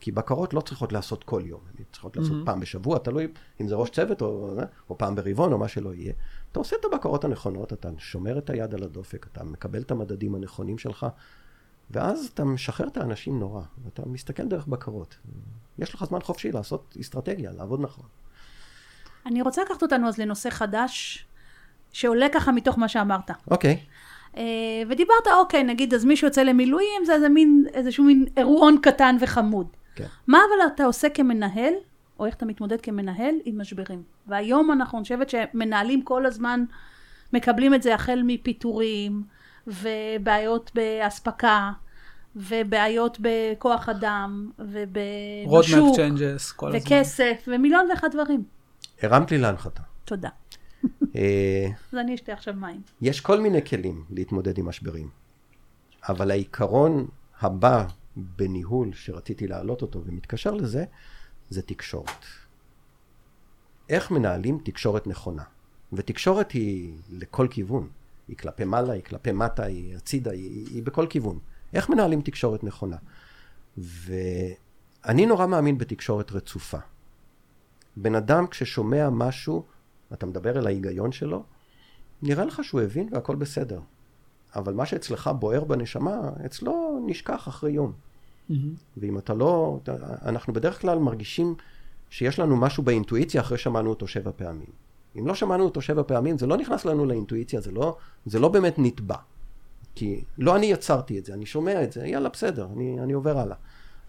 [0.00, 2.46] כי בקרות לא צריכות לעשות כל יום, הן צריכות לעשות מהמם.
[2.46, 4.56] פעם בשבוע, תלוי אם זה ראש צוות או,
[4.90, 6.12] או פעם ברבעון או מה שלא יהיה.
[6.52, 10.34] אתה עושה את הבקרות הנכונות, אתה שומר את היד על הדופק, אתה מקבל את המדדים
[10.34, 11.06] הנכונים שלך,
[11.90, 15.18] ואז אתה משחרר את האנשים נורא, ואתה מסתכל דרך בקרות.
[15.78, 18.04] יש לך זמן חופשי לעשות אסטרטגיה, לעבוד נכון.
[19.26, 21.26] אני רוצה לקחת אותנו אז לנושא חדש,
[21.92, 23.30] שעולה ככה מתוך מה שאמרת.
[23.50, 23.78] אוקיי,
[24.36, 24.42] אה,
[24.88, 29.66] ודיברת, אוקיי, נגיד, אז מישהו יוצא למילואים, זה איזה מין, איזשהו מין אירועון קטן וחמוד.
[29.94, 30.04] כן.
[30.26, 31.72] מה אבל אתה עושה כמנהל,
[32.18, 34.02] או איך אתה מתמודד כמנהל עם משברים?
[34.26, 36.64] והיום אנחנו, אני חושבת שמנהלים כל הזמן
[37.32, 39.22] מקבלים את זה החל מפיטורים,
[39.66, 41.70] ובעיות באספקה,
[42.36, 46.80] ובעיות בכוח אדם, ובשוק, changes כל הזמן.
[46.80, 48.44] וכסף, ומיליון ואחד דברים.
[49.02, 49.82] הרמת לי להנחתה.
[50.04, 50.28] תודה.
[51.16, 52.80] אה, אז אני אשתה עכשיו מים.
[53.00, 55.08] יש כל מיני כלים להתמודד עם משברים,
[56.08, 57.08] אבל העיקרון
[57.40, 60.84] הבא בניהול שרציתי להעלות אותו ומתקשר לזה,
[61.50, 62.24] זה תקשורת.
[63.88, 65.42] איך מנהלים תקשורת נכונה?
[65.92, 67.88] ותקשורת היא לכל כיוון.
[68.28, 71.38] היא כלפי מעלה, היא כלפי מטה, היא הצידה, היא, היא בכל כיוון.
[71.72, 72.96] איך מנהלים תקשורת נכונה?
[73.78, 76.78] ואני נורא מאמין בתקשורת רצופה.
[77.96, 79.64] בן אדם כששומע משהו,
[80.12, 81.42] אתה מדבר אל ההיגיון שלו,
[82.22, 83.80] נראה לך שהוא הבין והכל בסדר.
[84.56, 87.92] אבל מה שאצלך בוער בנשמה, אצלו נשכח אחרי יום.
[88.48, 88.74] מהמם.
[88.96, 89.78] ואם אתה לא...
[90.24, 91.54] אנחנו בדרך כלל מרגישים
[92.10, 94.70] שיש לנו משהו באינטואיציה אחרי שמענו אותו שבע פעמים.
[95.18, 97.96] אם לא שמענו אותו שבע פעמים, זה לא נכנס לנו לאינטואיציה, זה לא,
[98.26, 99.16] זה לא באמת נתבע.
[99.94, 103.38] כי לא אני יצרתי את זה, אני שומע את זה, יאללה, בסדר, אני, אני עובר
[103.38, 103.56] הלאה.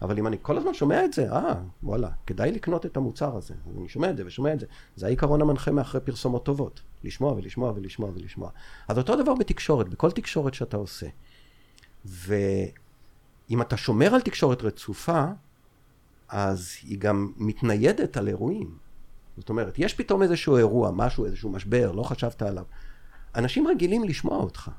[0.02, 3.54] אבל אם אני כל הזמן שומע את זה, אה, וואלה, כדאי לקנות את המוצר הזה.
[3.78, 4.66] אני שומע את זה ושומע את זה.
[4.96, 6.80] זה העיקרון המנחה מאחרי פרסומות טובות.
[7.04, 8.50] לשמוע ולשמוע ולשמוע ולשמוע.
[8.88, 11.06] אז אותו דבר בתקשורת, בכל תקשורת שאתה עושה.
[12.04, 15.24] ואם אתה שומר על תקשורת רצופה,
[16.28, 18.76] אז היא גם מתניידת על אירועים.
[19.36, 22.64] זאת אומרת, יש פתאום איזשהו אירוע, משהו, איזשהו משבר, לא חשבת עליו.
[23.34, 24.70] אנשים רגילים לשמוע אותך.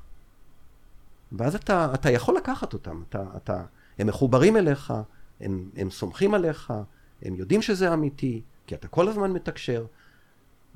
[1.32, 3.04] ואז אתה, אתה יכול לקחת אותם.
[3.10, 3.64] אתה, אתה,
[4.00, 4.94] הם מחוברים אליך,
[5.42, 6.74] הם, הם סומכים עליך,
[7.22, 9.86] הם יודעים שזה אמיתי, כי אתה כל הזמן מתקשר.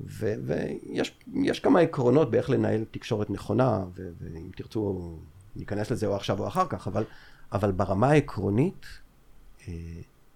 [0.00, 5.18] ו, ויש יש כמה עקרונות באיך לנהל תקשורת נכונה, ו, ואם תרצו,
[5.56, 7.04] ניכנס לזה או עכשיו או אחר כך, אבל,
[7.52, 8.86] אבל ברמה העקרונית,
[9.68, 9.72] אה,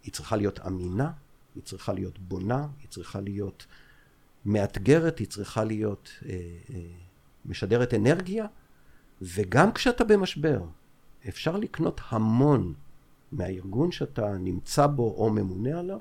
[0.02, 1.10] היא צריכה להיות אמינה,
[1.54, 3.66] היא צריכה להיות בונה, היא צריכה להיות
[4.44, 6.34] מאתגרת, היא צריכה להיות אה,
[6.70, 6.80] אה,
[7.44, 8.46] משדרת אנרגיה,
[9.22, 10.62] וגם כשאתה במשבר,
[11.28, 12.72] אפשר לקנות המון
[13.32, 15.98] מהארגון שאתה נמצא בו או ממונה עליו,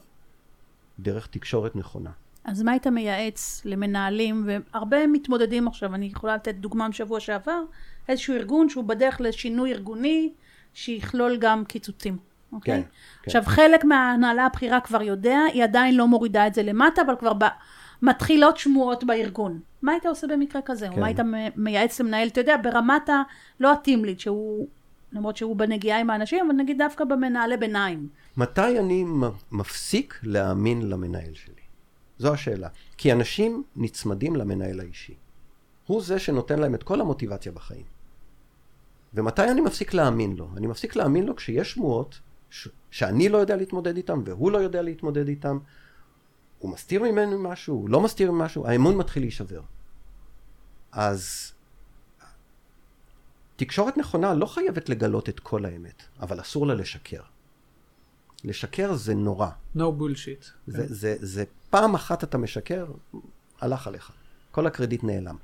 [1.00, 2.12] דרך תקשורת נכונה.
[2.44, 7.64] אז מה היית מייעץ למנהלים, והרבה מתמודדים עכשיו, אני יכולה לתת דוגמה משבוע שעבר,
[8.08, 10.32] איזשהו ארגון שהוא בדרך לשינוי ארגוני,
[10.74, 12.18] שיכלול גם קיצוצים,
[12.54, 12.76] אוקיי?
[12.76, 12.90] כן, כן.
[13.26, 17.34] עכשיו, חלק מההנהלה הבכירה כבר יודע, היא עדיין לא מורידה את זה למטה, אבל כבר
[17.34, 17.44] ב...
[18.02, 19.60] מתחילות שמועות בארגון.
[19.82, 20.88] מה היית עושה במקרה כזה?
[20.88, 20.94] כן.
[20.94, 21.20] או מה היית
[21.56, 23.22] מייעץ למנהל, אתה יודע, ברמת ה...
[23.60, 24.68] לא הטימליד, שהוא...
[25.12, 28.10] למרות שהוא בנגיעה עם האנשים, אבל נגיד דווקא במנהלי ביניים.
[28.38, 29.06] מתי אני
[29.52, 31.62] מפסיק להאמין למנהל שלי?
[32.18, 32.68] זו השאלה.
[32.98, 35.16] כי אנשים נצמדים למנהל האישי.
[35.88, 37.86] הוא זה שנותן להם את כל המוטיבציה בחיים.
[39.14, 40.48] ומתי אני מפסיק להאמין לו?
[40.58, 42.20] אני מפסיק להאמין לו כשיש שמועות
[42.50, 45.58] ש- שאני לא יודע להתמודד איתם והוא לא יודע להתמודד איתם.
[46.60, 49.62] הוא מסתיר ממנו משהו, הוא לא מסתיר משהו, האמון מתחיל להישבר.
[50.92, 51.52] אז
[53.62, 57.22] תקשורת נכונה לא חייבת לגלות את כל האמת, אבל אסור לה לשקר.
[58.44, 59.50] לשקר זה נורא.
[59.76, 60.46] no bullshit.
[60.68, 62.86] זה, זה, זה פעם אחת אתה משקר,
[63.60, 64.12] הלך עליך.
[64.52, 65.36] כל הקרדיט נעלם.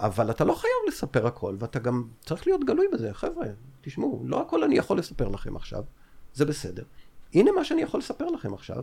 [0.00, 3.14] אבל אתה לא חייב לספר הכל, ואתה גם צריך להיות גלוי בזה.
[3.14, 3.46] חבר'ה,
[3.80, 5.84] תשמעו, לא הכל אני יכול לספר לכם עכשיו,
[6.34, 6.84] זה בסדר.
[7.34, 8.82] הנה מה שאני יכול לספר לכם עכשיו,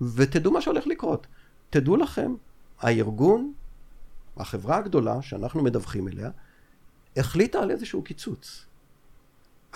[0.00, 1.26] ותדעו מה שהולך לקרות.
[1.70, 2.34] תדעו לכם,
[2.78, 3.52] הארגון,
[4.36, 6.30] החברה הגדולה שאנחנו מדווחים אליה,
[7.20, 8.66] החליטה על איזשהו קיצוץ.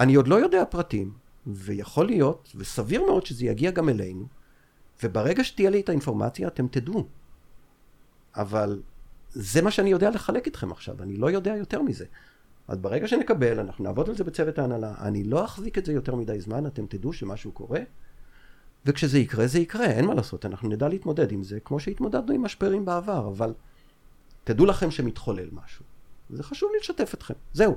[0.01, 1.13] אני עוד לא יודע פרטים,
[1.47, 4.27] ויכול להיות, וסביר מאוד שזה יגיע גם אלינו,
[5.03, 7.07] וברגע שתהיה לי את האינפורמציה אתם תדעו.
[8.37, 8.83] אבל
[9.31, 12.05] זה מה שאני יודע לחלק איתכם עכשיו, אני לא יודע יותר מזה.
[12.69, 16.15] אז ברגע שנקבל, אנחנו נעבוד על זה בצוות ההנהלה, אני לא אחזיק את זה יותר
[16.15, 17.81] מדי זמן, אתם תדעו שמשהו קורה,
[18.87, 22.43] וכשזה יקרה, זה יקרה, אין מה לעשות, אנחנו נדע להתמודד עם זה, כמו שהתמודדנו עם
[22.43, 23.55] משברים בעבר, אבל
[24.45, 25.85] תדעו לכם שמתחולל משהו.
[26.31, 27.75] זה חשוב לי לשתף אתכם, זהו.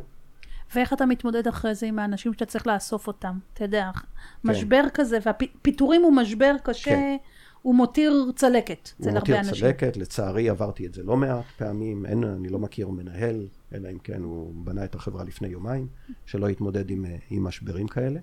[0.75, 3.39] ואיך אתה מתמודד אחרי זה עם האנשים שאתה צריך לאסוף אותם?
[3.53, 3.99] אתה יודע, כן.
[4.43, 7.17] משבר כזה, והפיטורים הוא משבר קשה, כן.
[7.61, 9.33] הוא מותיר צלקת אצל הרבה אנשים.
[9.33, 13.47] הוא מותיר צלקת, לצערי עברתי את זה לא מעט פעמים, אין, אני לא מכיר מנהל,
[13.73, 15.87] אלא אם כן הוא בנה את החברה לפני יומיים,
[16.25, 18.19] שלא התמודד עם, עם משברים כאלה.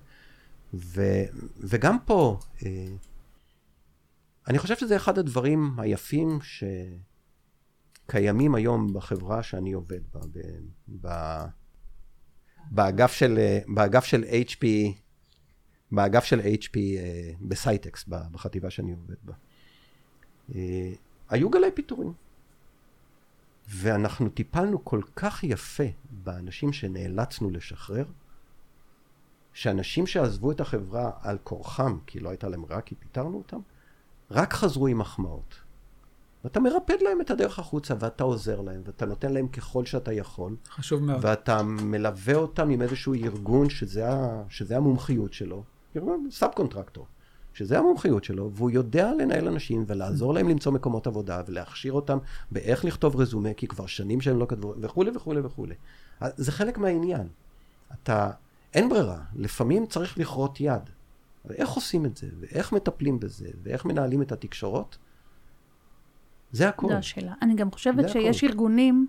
[0.75, 1.03] ו,
[1.59, 2.87] וגם פה, אה,
[4.49, 6.39] אני חושב שזה אחד הדברים היפים
[8.05, 10.41] שקיימים היום בחברה שאני עובד בה, ב,
[11.01, 11.09] ב,
[12.71, 14.67] באגף של, באגף של HP,
[15.93, 19.33] באגף של HP אה, בסייטקס, בחטיבה שאני עובד בה.
[20.55, 20.93] אה,
[21.31, 22.13] היו גלי פיטורים.
[23.69, 28.05] ואנחנו טיפלנו כל כך יפה באנשים שנאלצנו לשחרר,
[29.53, 33.61] שאנשים שעזבו את החברה על כורחם, כי לא הייתה להם רק כי פיטרנו אותם,
[34.31, 35.64] רק חזרו עם מחמאות.
[36.45, 40.57] ואתה מרפד להם את הדרך החוצה, ואתה עוזר להם, ואתה נותן להם ככל שאתה יכול.
[40.71, 41.25] חשוב מאוד.
[41.25, 44.05] ואתה מלווה אותם עם איזשהו ארגון שזה,
[44.49, 45.63] שזה המומחיות שלו,
[45.97, 47.07] ארגון subcontractor,
[47.55, 52.19] שזה המומחיות שלו, והוא יודע לנהל אנשים ולעזור להם למצוא מקומות עבודה, ולהכשיר אותם
[52.51, 55.75] באיך לכתוב רזומה, כי כבר שנים שהם לא כתבו, וכולי וכולי וכולי.
[56.21, 57.29] זה חלק מהעניין.
[57.93, 58.31] אתה,
[58.75, 60.83] אין ברירה, לפעמים צריך לכרות יד.
[61.45, 64.99] ואיך עושים את זה, ואיך מטפלים בזה, ואיך מנהלים את התקשורות,
[66.55, 66.91] זה הכול.
[66.91, 67.33] זו השאלה.
[67.43, 68.47] אני גם חושבת שיש הכל.
[68.47, 69.07] ארגונים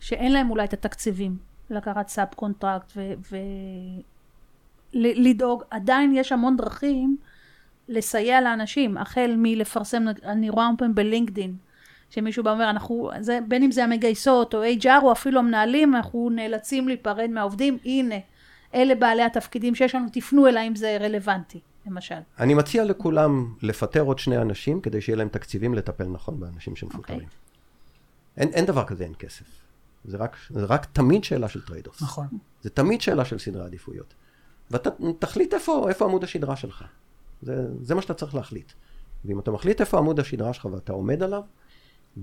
[0.00, 1.36] שאין להם אולי את התקציבים
[1.70, 2.92] לקחת subcontract
[4.94, 7.16] ולדאוג, עדיין יש המון דרכים
[7.88, 11.56] לסייע לאנשים, החל מלפרסם, אני רואה פעם בלינקדין,
[12.10, 16.30] שמישהו בא ואומר, אנחנו, זה, בין אם זה המגייסות או HR או אפילו המנהלים, אנחנו
[16.30, 18.14] נאלצים להיפרד מהעובדים, הנה,
[18.74, 21.60] אלה בעלי התפקידים שיש לנו, תפנו אליי אם זה רלוונטי.
[21.90, 22.18] למשל.
[22.38, 27.18] אני מציע לכולם לפטר עוד שני אנשים כדי שיהיה להם תקציבים לטפל נכון באנשים שמפוטרים.
[27.18, 27.22] Okay.
[27.22, 27.28] אוקיי.
[28.36, 29.44] אין, אין דבר כזה אין כסף.
[30.04, 32.02] זה רק, זה רק תמיד שאלה של trade-off.
[32.02, 32.26] נכון.
[32.62, 34.14] זה תמיד שאלה של סדרי עדיפויות.
[34.70, 36.84] ואתה תחליט איפה, איפה עמוד השדרה שלך.
[37.42, 38.72] זה, זה מה שאתה צריך להחליט.
[39.24, 41.42] ואם אתה מחליט איפה עמוד השדרה שלך ואתה עומד עליו,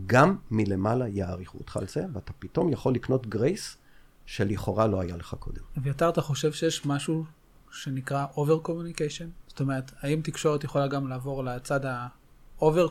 [0.06, 3.78] גם מלמעלה יעריכו אותך על זה, ואתה פתאום יכול לקנות grace
[4.26, 5.62] שלכאורה לא היה לך קודם.
[5.78, 7.26] אביתר, אתה חושב שיש משהו
[7.72, 9.45] שנקרא over communication?
[9.56, 12.90] זאת אומרת, האם תקשורת יכולה גם לעבור לצד ה-over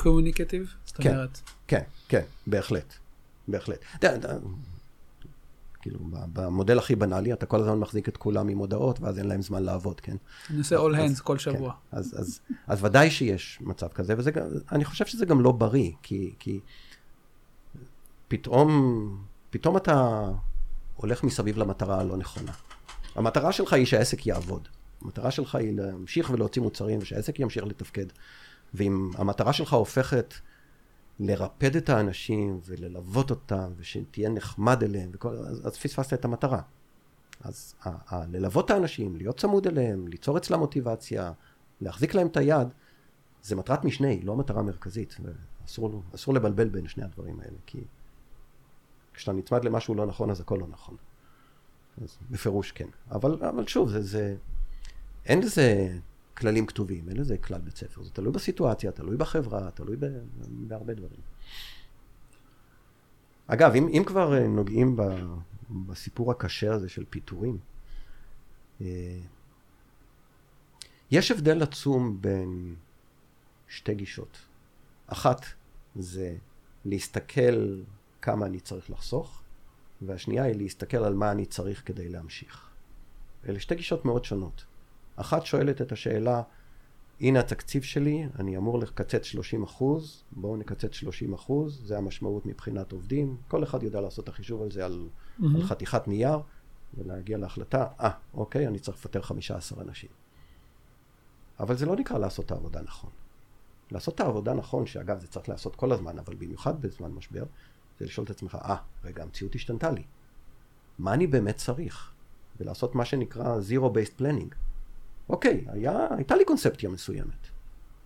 [0.00, 0.68] communicative?
[0.84, 1.40] זאת כן, אומרת...
[1.68, 2.94] כן, כן, בהחלט,
[3.48, 3.84] בהחלט.
[5.80, 9.42] כאילו, במודל הכי בנאלי, אתה כל הזמן מחזיק את כולם עם הודעות, ואז אין להם
[9.42, 10.16] זמן לעבוד, כן?
[10.50, 11.38] אני עושה all hands כל כן.
[11.38, 11.72] שבוע.
[11.72, 11.96] כן.
[11.96, 16.60] אז, אז, אז ודאי שיש מצב כזה, ואני חושב שזה גם לא בריא, כי, כי
[18.28, 18.70] פתאום,
[19.50, 20.24] פתאום אתה
[20.96, 22.52] הולך מסביב למטרה הלא נכונה.
[23.14, 24.68] המטרה שלך היא שהעסק יעבוד.
[25.02, 28.06] המטרה שלך היא להמשיך ולהוציא מוצרים ושהעסק ימשיך לתפקד.
[28.74, 30.34] ואם המטרה שלך הופכת
[31.20, 36.60] לרפד את האנשים וללוות אותם ושתהיה נחמד אליהם, וכל, אז, אז פספסת את המטרה.
[37.40, 41.32] אז ה, ה, ללוות את האנשים, להיות צמוד אליהם, ליצור אצלם מוטיבציה,
[41.80, 42.68] להחזיק להם את היד,
[43.42, 45.16] זה מטרת משנה, היא לא מטרה מרכזית.
[45.66, 47.84] אסור, אסור לבלבל בין שני הדברים האלה, כי
[49.14, 50.96] כשאתה נצמד למשהו לא נכון, אז הכל לא נכון.
[52.02, 52.88] אז בפירוש כן.
[53.10, 54.36] אבל, אבל שוב, זה, זה,
[55.26, 55.98] אין לזה
[56.36, 58.02] כללים כתובים, אין לזה כלל בית ספר.
[58.02, 60.06] זה תלוי בסיטואציה, תלוי בחברה, תלוי ב,
[60.48, 61.20] בהרבה דברים.
[63.46, 65.02] אגב, אם, אם כבר אה, נוגעים ב,
[65.70, 67.58] בסיפור הקשה הזה של פיטורים,
[68.80, 69.20] אה,
[71.10, 72.74] יש הבדל עצום בין
[73.68, 74.38] שתי גישות.
[75.06, 75.46] אחת
[75.96, 76.36] זה
[76.84, 77.82] להסתכל
[78.22, 79.42] כמה אני צריך לחסוך,
[80.02, 82.70] והשנייה היא להסתכל על מה אני צריך כדי להמשיך.
[83.48, 84.64] אלה שתי גישות מאוד שונות.
[85.20, 86.42] אחת שואלת את השאלה,
[87.20, 92.92] הנה התקציב שלי, אני אמור לקצץ 30 אחוז, בואו נקצץ 30 אחוז, זה המשמעות מבחינת
[92.92, 93.36] עובדים.
[93.48, 95.44] כל אחד יודע לעשות את החישוב על זה על, mm-hmm.
[95.54, 96.38] על חתיכת נייר,
[96.94, 100.10] ולהגיע להחלטה, אה, ah, אוקיי, אני צריך לפטר 15 אנשים.
[101.60, 103.10] אבל זה לא נקרא לעשות את העבודה נכון.
[103.90, 107.44] לעשות את העבודה נכון, שאגב זה צריך לעשות כל הזמן, אבל במיוחד בזמן משבר,
[107.98, 110.02] זה לשאול את עצמך, אה, ah, רגע, המציאות השתנתה לי.
[110.98, 112.12] מה אני באמת צריך?
[112.60, 114.54] ולעשות מה שנקרא Zero-Based Planning.
[115.30, 117.46] אוקיי, היה, הייתה לי קונספציה מסוימת,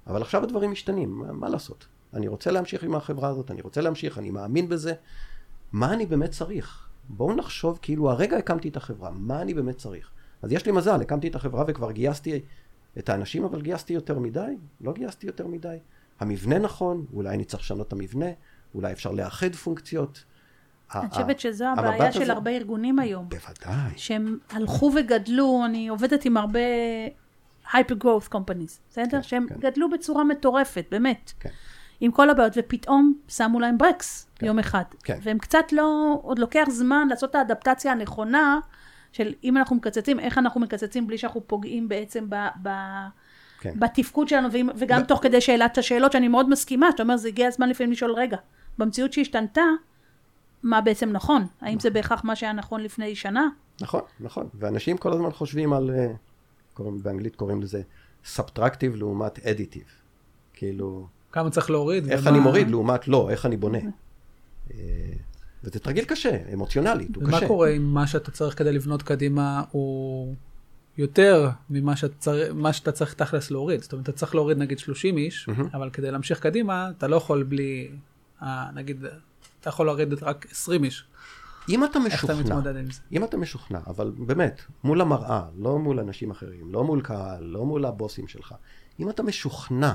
[0.06, 1.86] אבל עכשיו הדברים משתנים, מה, מה לעשות?
[2.14, 4.94] אני רוצה להמשיך עם החברה הזאת, אני רוצה להמשיך, אני מאמין בזה.
[5.72, 6.88] מה אני באמת צריך?
[7.08, 10.10] בואו נחשוב כאילו הרגע הקמתי את החברה, מה אני באמת צריך?
[10.42, 12.40] אז יש לי מזל, הקמתי את החברה וכבר גייסתי
[12.98, 14.56] את האנשים, אבל גייסתי יותר מדי?
[14.80, 15.76] לא גייסתי יותר מדי.
[16.20, 18.26] המבנה נכון, אולי אני צריך לשנות את המבנה,
[18.74, 20.24] אולי אפשר לאחד פונקציות.
[20.94, 23.28] אני ה- חושבת שזו הבעיה של הזה- הרבה ארגונים היום.
[23.28, 23.92] בוודאי.
[23.96, 26.60] שהם הלכו וגדלו, אני עובדת עם הרבה
[27.66, 29.06] hyper growth companies, בסדר?
[29.10, 29.54] כן, שהם כן.
[29.58, 31.32] גדלו בצורה מטורפת, באמת.
[31.40, 31.50] כן.
[32.00, 34.46] עם כל הבעיות, ופתאום שמו להם ברקס כן.
[34.46, 34.82] יום אחד.
[35.04, 35.18] כן.
[35.22, 38.58] והם קצת לא, עוד לוקח זמן לעשות את האדפטציה הנכונה,
[39.12, 42.34] של אם אנחנו מקצצים, איך אנחנו מקצצים בלי שאנחנו פוגעים בעצם ב...
[42.62, 42.68] ב
[43.60, 43.72] כן.
[43.78, 47.48] בתפקוד שלנו, וגם ו- תוך כדי שאלת השאלות, שאני מאוד מסכימה, שאתה אומר, זה הגיע
[47.48, 48.36] הזמן לפעמים לשאול, רגע,
[48.78, 49.62] במציאות שהשתנתה,
[50.64, 51.46] מה בעצם נכון?
[51.60, 53.48] האם זה בהכרח מה שהיה נכון לפני שנה?
[53.80, 54.48] נכון, נכון.
[54.54, 56.12] ואנשים כל הזמן חושבים על, אה,
[56.74, 57.82] קוראים, באנגלית קוראים לזה
[58.24, 59.82] subtractive לעומת additive.
[60.54, 62.10] כאילו, כמה צריך להוריד.
[62.10, 63.78] איך ומה- אני מוריד לעומת לא, איך אני בונה.
[64.74, 64.78] אה,
[65.64, 67.48] וזה תרגיל קשה, אמוציונלית, הוא ומה קשה.
[67.48, 70.34] קורה אם מה שאתה צריך כדי לבנות קדימה הוא
[70.98, 73.82] יותר ממה שאתה צריך, מה שאתה צריך תכלס להוריד?
[73.82, 75.68] זאת אומרת, אתה צריך להוריד נגיד 30 איש, מהמם.
[75.74, 77.88] אבל כדי להמשיך קדימה, אתה לא יכול בלי,
[78.42, 79.04] אה, נגיד,
[79.64, 81.04] אתה יכול להוריד רק 20 איש.
[81.68, 83.00] אם אתה איך אתה משוכנע, מתמודד עם זה?
[83.12, 87.64] אם אתה משוכנע, אבל באמת, מול המראה, לא מול אנשים אחרים, לא מול קהל, לא
[87.64, 88.54] מול הבוסים שלך,
[89.00, 89.92] אם אתה משוכנע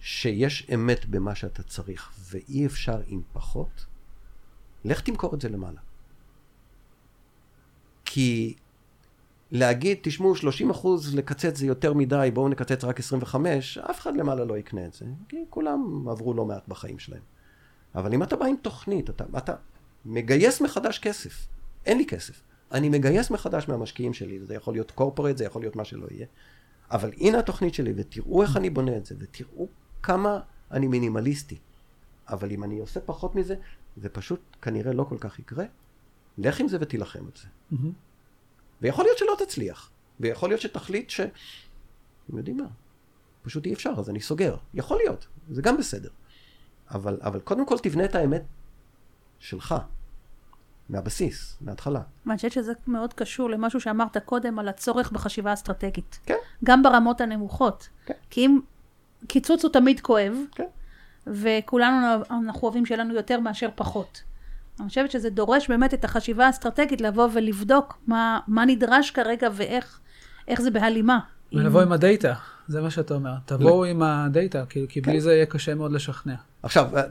[0.00, 3.86] שיש אמת במה שאתה צריך ואי אפשר עם פחות,
[4.84, 5.80] לך תמכור את זה למעלה.
[8.04, 8.54] כי
[9.50, 14.44] להגיד, תשמעו, 30 אחוז לקצץ זה יותר מדי, בואו נקצץ רק 25, אף אחד למעלה
[14.44, 17.37] לא יקנה את זה, כי כולם עברו לא מעט בחיים שלהם.
[17.94, 19.54] אבל אם אתה בא עם תוכנית, אתה, אתה
[20.04, 21.46] מגייס מחדש כסף.
[21.86, 22.42] אין לי כסף.
[22.72, 26.26] אני מגייס מחדש מהמשקיעים שלי, זה יכול להיות קורפורט, זה יכול להיות מה שלא יהיה.
[26.90, 29.68] אבל הנה התוכנית שלי, ותראו איך אני בונה את זה, ותראו
[30.02, 31.58] כמה אני מינימליסטי.
[32.28, 33.54] אבל אם אני עושה פחות מזה,
[33.96, 35.64] זה פשוט כנראה לא כל כך יקרה.
[36.38, 37.48] לך עם זה ותילחם על זה.
[37.70, 37.92] מהמם.
[38.82, 39.90] ויכול להיות שלא תצליח.
[40.20, 41.20] ויכול להיות שתחליט ש...
[41.20, 42.66] אתם יודעים מה?
[43.42, 44.56] פשוט אי אפשר, אז אני סוגר.
[44.74, 46.10] יכול להיות, זה גם בסדר.
[46.90, 48.42] אבל, אבל קודם כל תבנה את האמת
[49.38, 49.74] שלך,
[50.88, 52.00] מהבסיס, מההתחלה.
[52.26, 56.18] ואני חושבת שזה מאוד קשור למשהו שאמרת קודם על הצורך בחשיבה אסטרטגית.
[56.26, 56.34] כן.
[56.64, 57.88] גם ברמות הנמוכות.
[58.06, 58.14] כן.
[58.30, 58.60] כי אם
[59.26, 60.64] קיצוץ הוא תמיד כואב, כן.
[61.26, 64.22] וכולנו אנחנו אוהבים שיהיה לנו יותר מאשר פחות.
[64.80, 70.00] אני חושבת שזה דורש באמת את החשיבה האסטרטגית לבוא ולבדוק מה, מה נדרש כרגע ואיך
[70.48, 71.18] איך זה בהלימה.
[71.52, 72.34] ולבוא עם הדאטה,
[72.68, 73.34] זה מה שאתה אומר.
[73.44, 75.10] תבואו עם הדאטה, כי כי כן.
[75.10, 76.34] בלי זה יהיה קשה מאוד לשכנע.
[76.62, 77.02] עכשיו, אה,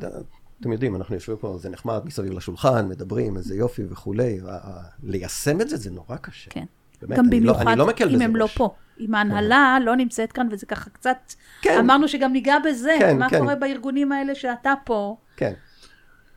[0.61, 4.39] אתם יודעים, אנחנו יושבים פה, זה נחמד מסביב לשולחן, מדברים, איזה יופי וכולי.
[4.45, 6.51] ה- ה- ליישם את זה, זה נורא קשה.
[6.51, 6.65] כן.
[7.01, 8.47] באמת, גם לא- במיוחד אני לא אם הם לא.
[8.55, 8.75] פה.
[8.99, 11.17] אם ההנהלה לא נמצאת כאן, וזה ככה קצת...
[11.61, 11.77] כן.
[11.79, 13.39] אמרנו שגם ניגע בזה, כן, מה כן.
[13.39, 15.53] קורה בארגונים האלה שאתה פה, כן,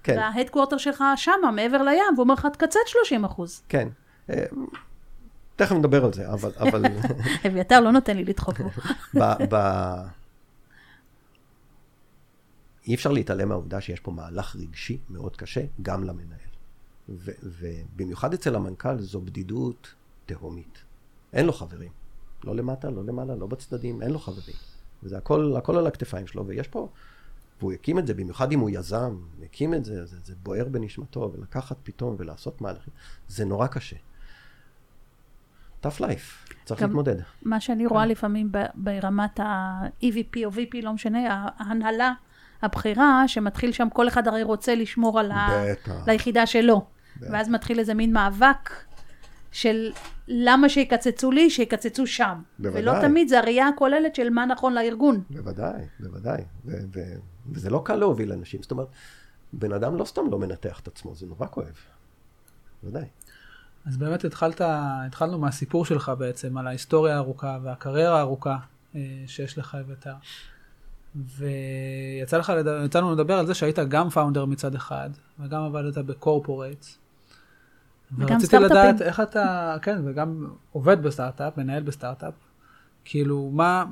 [0.03, 3.63] כן, וההדקוורטר שלך שמה, מעבר לים, והוא אומר לך, תקצץ 30 אחוז.
[3.69, 3.89] כן.
[5.61, 6.51] תכף נדבר על זה, אבל...
[6.57, 6.85] אבל...
[7.47, 8.69] אביתר לא נותן לי לדחוף בו.
[9.21, 9.57] ב, ב...
[12.87, 16.51] אי אפשר להתעלם מהעובדה שיש פה מהלך רגשי מאוד קשה, גם למנהל.
[17.09, 19.95] ו, ובמיוחד אצל המנכ"ל זו בדידות
[20.27, 20.79] תהומית.
[21.33, 21.93] אין לו חברים.
[22.45, 24.57] לא למטה, לא למעלה, לא בצדדים, אין לו חברים.
[25.03, 26.89] וזה הכל, הכל על הכתפיים שלו, ויש פה...
[27.61, 31.33] והוא הקים את זה, במיוחד אם הוא יזם, הקים את זה, זה, זה בוער בנשמתו,
[31.35, 32.93] ולקחת פתאום ולעשות מהלכים,
[33.29, 33.97] זה נורא קשה.
[35.87, 37.17] Tough life, צריך להתמודד.
[37.43, 42.13] מה שאני רואה לפעמים ברמת ה-EVP או VP, לא משנה, ההנהלה
[42.63, 45.49] הבכירה, שמתחיל שם, כל אחד הרי רוצה לשמור על ה...
[45.71, 46.09] בטח.
[46.09, 46.87] ליחידה שלו.
[47.21, 48.71] ואז מתחיל איזה מין מאבק
[49.53, 49.93] של
[50.29, 52.43] למה שיקצצו לי, שיקצצו שם.
[52.59, 52.83] בוודאי.
[52.83, 55.23] ולא תמיד זה הראייה הכוללת של מה נכון לארגון.
[55.31, 56.43] בוודאי, בוודאי.
[56.65, 57.19] ו- ו-
[57.53, 58.63] וזה לא קל להוביל אנשים.
[58.63, 58.89] זאת אומרת,
[59.53, 61.75] בן אדם לא סתם לא מנתח את עצמו, זה נורא כואב.
[62.83, 63.05] בוודאי.
[63.87, 68.57] אז באמת התחלת, התחלנו מהסיפור שלך בעצם, על ההיסטוריה הארוכה והקריירה הארוכה
[68.95, 70.15] אה, שיש לך אביתר.
[71.17, 76.87] ויצא לך, לד- יצאנו לדבר על זה שהיית גם פאונדר מצד אחד, וגם עבדת בקורפורט.
[78.13, 78.77] וגם ורציתי סטארט-אפים.
[78.77, 82.35] לדעת איך אתה, כן, וגם עובד בסטארט-אפ, מנהל בסטארט-אפ.
[83.05, 83.85] כאילו, מה,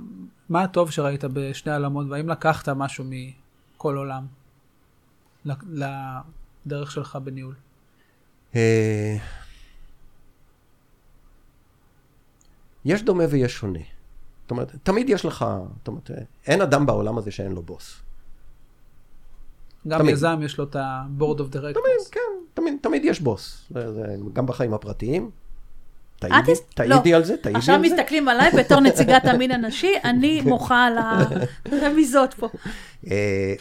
[0.49, 4.27] מה הטוב שראית בשני העולמות, והאם לקחת משהו מכל עולם
[6.67, 7.55] לדרך שלך בניהול?
[8.55, 9.17] אה,
[12.89, 13.79] יש דומה ויש שונה.
[14.43, 15.45] זאת אומרת, תמיד יש לך,
[15.79, 16.11] זאת אומרת,
[16.47, 18.01] אין אדם בעולם הזה שאין לו בוס.
[19.89, 20.13] גם תמיד.
[20.13, 21.59] יזם יש לו את ה-board of directors.
[21.59, 22.21] תמיד, כן,
[22.55, 23.65] תמיד, תמיד יש בוס.
[23.71, 25.31] זה, זה, גם בחיים הפרטיים.
[26.19, 27.17] תעידי, תעידי לא.
[27.17, 27.95] על זה, תעידי עכשיו על זה.
[27.95, 30.99] מסתכלים עליי בתור נציגת המין הנשי, אני מוחה על
[31.65, 32.49] הרמיזות פה.
[33.11, 33.55] אה,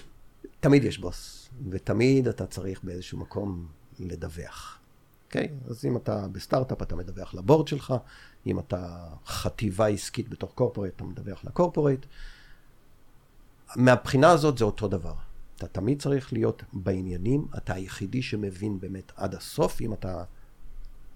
[0.60, 3.66] תמיד יש בוס, ותמיד אתה צריך באיזשהו מקום
[4.00, 4.80] לדווח.
[5.28, 5.48] אוקיי?
[5.70, 7.94] אז אם אתה בסטארט-אפ, אתה מדווח לבורד שלך,
[8.48, 12.06] אם אתה חטיבה עסקית בתוך קורפורט, אתה מדווח לקורפורט.
[13.76, 15.14] מהבחינה הזאת זה אותו דבר.
[15.58, 20.24] אתה תמיד צריך להיות בעניינים, אתה היחידי שמבין באמת עד הסוף, אם אתה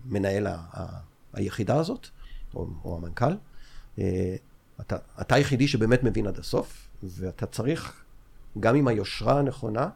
[0.05, 0.99] מנהל ה- ה-
[1.33, 2.07] היחידה הזאת,
[2.55, 3.33] או, או המנכ"ל.
[3.99, 4.35] אה,
[4.81, 8.03] אתה, אתה היחידי שבאמת מבין עד הסוף, ואתה צריך,
[8.59, 9.89] גם עם היושרה הנכונה,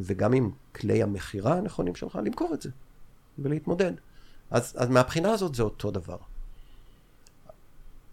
[0.00, 2.70] וגם עם כלי המכירה הנכונים שלך, למכור את זה,
[3.38, 3.92] ולהתמודד.
[4.50, 6.16] אז, אז מהבחינה הזאת זה אותו דבר.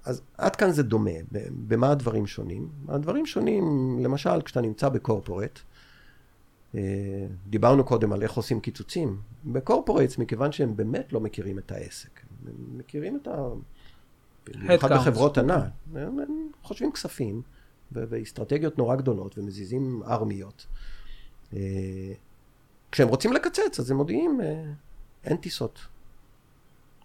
[0.06, 1.12] אז עד כאן זה דומה.
[1.68, 2.70] במה הדברים שונים?
[2.88, 5.60] הדברים שונים, למשל, כשאתה נמצא בקורפורט,
[6.76, 6.82] אה,
[7.48, 9.18] דיברנו קודם על איך עושים קיצוצים.
[9.46, 13.48] בקורפורטס, מכיוון שהם באמת לא מכירים את העסק, הם מכירים את ה...
[14.46, 15.64] במיוחד בחברות ענק,
[15.96, 17.42] הם, הם חושבים כספים
[17.92, 20.68] ואסטרטגיות נורא גדולות ומזיזים ארמיות.
[21.54, 22.14] אה,
[22.92, 24.64] כשהם רוצים לקצץ, אז הם מודיעים, אה,
[25.24, 25.80] אין טיסות.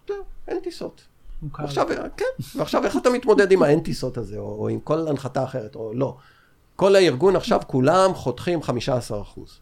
[0.07, 1.07] זהו, אין טיסות.
[1.53, 1.87] עכשיו,
[2.17, 2.25] כן,
[2.55, 5.93] ועכשיו איך אתה מתמודד עם האין טיסות הזה, או, או עם כל הנחתה אחרת, או
[5.93, 6.17] לא.
[6.75, 9.59] כל הארגון עכשיו, כולם חותכים 15 אחוז.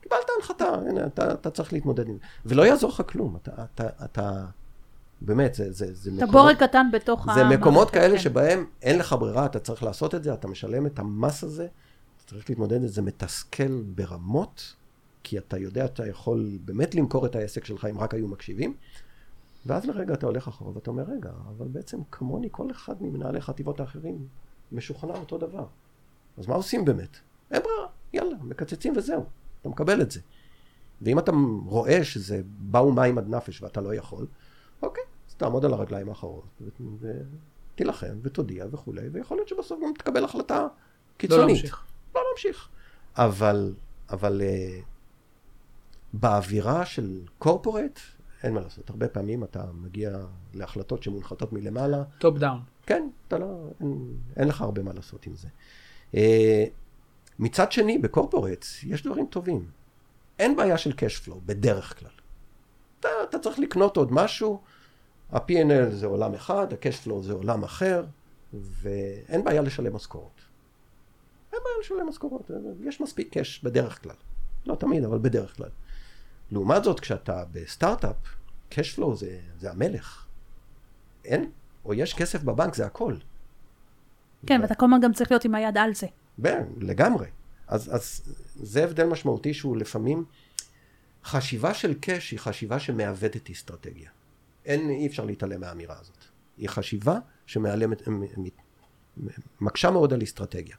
[0.00, 2.20] קיבלת הנחתה, הנה, אתה, אתה צריך להתמודד עם זה.
[2.46, 4.44] ולא יעזור לך כלום, אתה, אתה, אתה
[5.20, 6.30] באמת, זה, זה, זה מקומות...
[6.30, 7.34] אתה בורג קטן בתוך ה...
[7.34, 8.22] זה מקומות כאלה כן.
[8.22, 11.66] שבהם אין לך ברירה, אתה צריך לעשות את זה, אתה משלם את המס הזה,
[12.16, 14.74] אתה צריך להתמודד עם זה, זה מתסכל ברמות,
[15.22, 18.74] כי אתה יודע, אתה יכול באמת למכור את העסק שלך אם רק היו מקשיבים.
[19.66, 23.80] ואז לרגע אתה הולך אחורה ואתה אומר, רגע, אבל בעצם כמוני כל אחד ממנהלי חטיבות
[23.80, 24.26] האחרים
[24.72, 25.66] משוכנע אותו דבר.
[26.38, 27.16] אז מה עושים באמת?
[27.50, 29.24] אין ברירה, יאללה, מקצצים וזהו,
[29.60, 30.20] אתה מקבל את זה.
[31.02, 31.32] ואם אתה
[31.64, 34.26] רואה שזה באו מים עד נפש ואתה לא יכול,
[34.82, 36.60] אוקיי, אז תעמוד על הרגליים האחרות,
[37.00, 40.66] ותילחם, ותודיע וכולי, ויכול להיות שבסוף גם תקבל החלטה
[41.16, 41.40] קיצונית.
[41.40, 41.84] לא להמשיך.
[42.14, 42.68] לא להמשיך.
[43.16, 43.74] אבל,
[44.10, 44.84] אבל אה,
[46.12, 48.00] באווירה של corporate,
[48.42, 48.90] אין מה לעשות.
[48.90, 50.18] הרבה פעמים אתה מגיע
[50.54, 52.02] להחלטות שמונחתות מלמעלה.
[52.18, 52.60] top down.
[52.86, 55.48] כן, אתה לא, אין, אין לך הרבה מה לעשות עם זה.
[56.12, 56.16] Uh,
[57.38, 59.66] מצד שני, בקורפורטס יש דברים טובים.
[60.38, 62.10] אין בעיה של cash flow, בדרך כלל.
[63.00, 64.60] אתה, אתה צריך לקנות עוד משהו,
[65.30, 68.04] ה-P&L זה עולם אחד, ה-cash flow זה עולם אחר,
[68.54, 70.40] ואין בעיה לשלם משכורות.
[71.52, 74.14] אין בעיה לשלם משכורות, יש מספיק cash בדרך כלל.
[74.66, 75.68] לא תמיד, אבל בדרך כלל.
[76.52, 78.16] לעומת זאת, כשאתה בסטארט-אפ,
[78.70, 80.26] cash flow זה, זה המלך.
[81.24, 81.50] אין,
[81.84, 83.14] או יש כסף בבנק, זה הכל.
[84.46, 86.06] כן, ואתה כל הזמן גם צריך להיות עם היד על זה.
[86.42, 87.26] כן, לגמרי.
[87.68, 88.22] אז, אז
[88.54, 90.24] זה הבדל משמעותי שהוא לפעמים,
[91.24, 94.10] חשיבה של קאש היא חשיבה שמעוותת אסטרטגיה.
[94.64, 96.24] אין, אי אפשר להתעלם מהאמירה הזאת.
[96.56, 98.02] היא חשיבה שמעלמת,
[99.60, 100.76] מקשה מאוד על אסטרטגיה.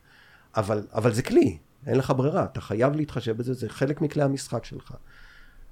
[0.55, 1.57] אבל, אבל זה כלי,
[1.87, 4.93] אין לך ברירה, אתה חייב להתחשב בזה, זה חלק מכלי המשחק שלך.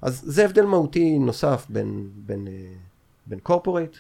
[0.02, 2.54] אז זה הבדל מהותי נוסף בין, בין, אה,
[3.26, 3.98] בין קורפורייט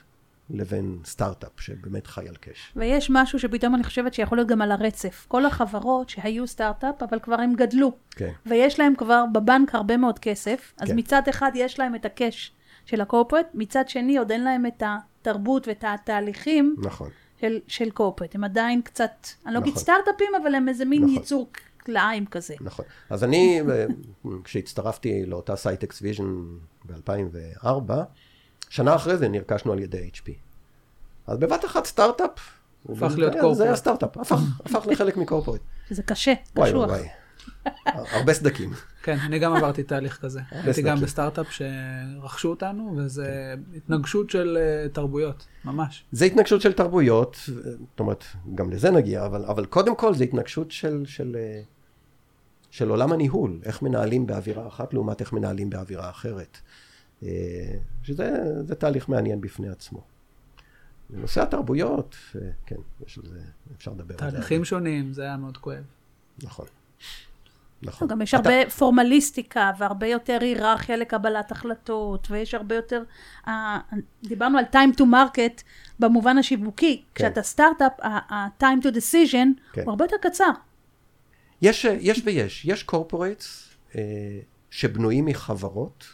[0.50, 2.74] לבין סטארט-אפ שבאמת חי על קאש.
[2.76, 5.26] ויש משהו שפתאום אני חושבת שיכול להיות גם על הרצף.
[5.28, 7.92] כל החברות שהיו סטארט-אפ, אבל כבר הם גדלו.
[8.12, 8.32] כן.
[8.46, 11.00] ויש להם כבר בבנק הרבה מאוד כסף, אז כן.
[11.00, 12.52] מצד אחד יש להם את הקאש
[12.86, 16.76] של הקורפרט, מצד שני עוד אין להם את התרבות ואת התהליכים.
[16.78, 17.10] נכון.
[17.42, 18.36] של, של קורפרט.
[18.36, 19.84] הם עדיין קצת, אני לא אגיד נכון.
[19.84, 21.16] סטארט-אפים, אבל הם איזה מין נכון.
[21.16, 21.50] ייצור
[21.86, 22.56] כלאיים כזה.
[22.62, 22.86] נכון.
[23.10, 23.86] אז אני, אה,
[24.44, 26.44] כשהצטרפתי לאותה סייטקס Vision
[26.86, 27.92] ב-2004,
[28.70, 30.30] שנה אחרי זה נרכשנו על ידי HP.
[31.28, 32.30] אז בבת אחת סטארט-אפ.
[32.90, 33.68] הפך להיות זה corporate.
[33.68, 35.62] היה סטארט-אפ, הפך, הפך לחלק מ-corporate.
[35.90, 36.90] זה קשה, וואי קשוח.
[36.90, 37.08] וואי.
[37.86, 38.72] הרבה סדקים.
[39.04, 40.42] כן, אני גם עברתי תהליך כזה.
[40.52, 40.82] הייתי.
[40.82, 46.06] גם בסטארט-אפ שרכשו אותנו, וזה התנגשות של אה, תרבויות, ממש.
[46.12, 48.24] זה התנגשות של תרבויות, זאת אומרת,
[48.56, 51.62] גם לזה נגיע, אבל, אבל קודם כל זה התנגשות של, של, אה,
[52.72, 56.58] של עולם הניהול, איך מנהלים באווירה אחת לעומת איך מנהלים באווירה אחרת.
[57.24, 57.30] אה,
[58.04, 58.30] שזה
[58.68, 60.04] זה תהליך מעניין בפני עצמו.
[61.10, 62.16] בנושא התרבויות,
[62.66, 63.40] כן, יש על זה,
[63.78, 64.38] אפשר לדבר על זה.
[64.38, 65.84] תהליכים שונים, זה היה מאוד כואב.
[66.44, 66.66] נכון.
[67.84, 68.08] נכון.
[68.08, 73.04] גם יש אתה- הרבה פורמליסטיקה והרבה יותר היררכיה לקבלת החלטות, ויש הרבה יותר,
[73.48, 73.80] אה,
[74.24, 75.62] דיברנו על time to market
[76.00, 77.04] במובן השיווקי.
[77.16, 79.82] כשאתה סטארט-אפ, ה-time to decision כן.
[79.82, 80.50] הוא הרבה יותר קצר.
[81.62, 82.66] יש, יש ויש.
[82.66, 84.02] יש corporates אה,
[84.70, 86.06] שבנויים מחברות,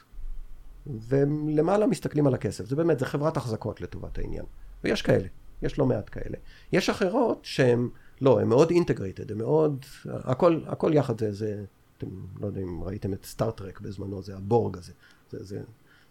[0.87, 2.65] והם למעלה מסתכלים על הכסף.
[2.65, 4.45] זה באמת, זה חברת החזקות לטובת העניין.
[4.83, 5.27] ויש כאלה,
[5.61, 6.37] יש לא מעט כאלה.
[6.71, 7.89] יש אחרות שהן,
[8.21, 11.65] לא, הן מאוד integrated, הן מאוד, הכל, הכל יחד זה, זה,
[11.97, 12.07] אתם
[12.39, 14.91] לא יודע אם ראיתם את Star Trek בזמנו, זה ה-Borg הזה.
[15.31, 15.61] זה, זה,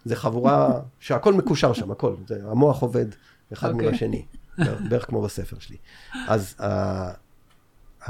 [0.04, 2.14] זה חבורה שהכל מקושר שם, הכל.
[2.26, 3.06] זה, המוח עובד
[3.52, 3.96] אחד מול אוקיי.
[3.96, 4.26] השני,
[4.88, 5.76] בערך כמו בספר שלי.
[6.28, 7.12] אז ה-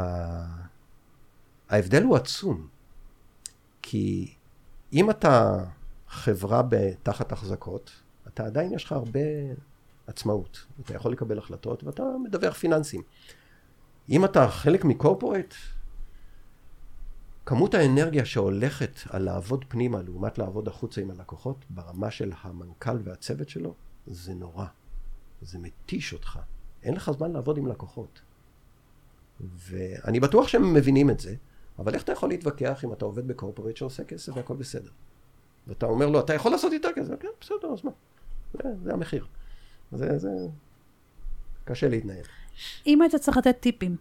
[0.01, 0.67] ה-
[1.69, 2.67] ההבדל הוא עצום,
[3.83, 4.35] כי
[4.93, 5.65] אם אתה
[6.09, 6.63] חברה
[7.03, 7.91] תחת החזקות,
[8.29, 9.21] אתה עדיין יש לך הרבה
[10.07, 10.67] עצמאות.
[10.85, 13.03] אתה יכול לקבל החלטות ואתה מדווח פיננסים.
[14.11, 15.55] אם אתה חלק מקורפורט,
[17.47, 23.49] כמות האנרגיה שהולכת על לעבוד פנימה לעומת לעבוד החוצה עם הלקוחות, ברמה של המנכ"ל והצוות
[23.49, 23.75] שלו,
[24.07, 24.67] זה נורא.
[25.43, 26.39] זה מתיש אותך.
[26.83, 28.21] אין לך זמן לעבוד עם לקוחות.
[29.41, 31.35] ואני בטוח שהם מבינים את זה,
[31.79, 34.91] אבל איך אתה יכול להתווכח אם אתה עובד בקורפורט שעושה כסף והכל בסדר?
[35.67, 37.15] ואתה אומר לו, אתה יכול לעשות יותר כסף?
[37.21, 37.91] כן, בסדר, אז מה?
[38.53, 39.27] זה, זה המחיר.
[39.93, 40.29] זה, זה...
[41.65, 42.25] קשה להתנהל.
[42.87, 43.97] אם היית צריך לתת טיפים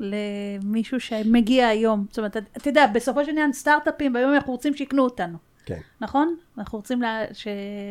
[0.00, 5.02] למישהו שמגיע היום, זאת אומרת, אתה יודע, בסופו של עניין סטארט-אפים, ביום אנחנו רוצים שיקנו
[5.04, 5.38] אותנו.
[5.64, 5.80] כן.
[6.00, 6.36] נכון?
[6.58, 7.48] אנחנו רוצים לה, ש,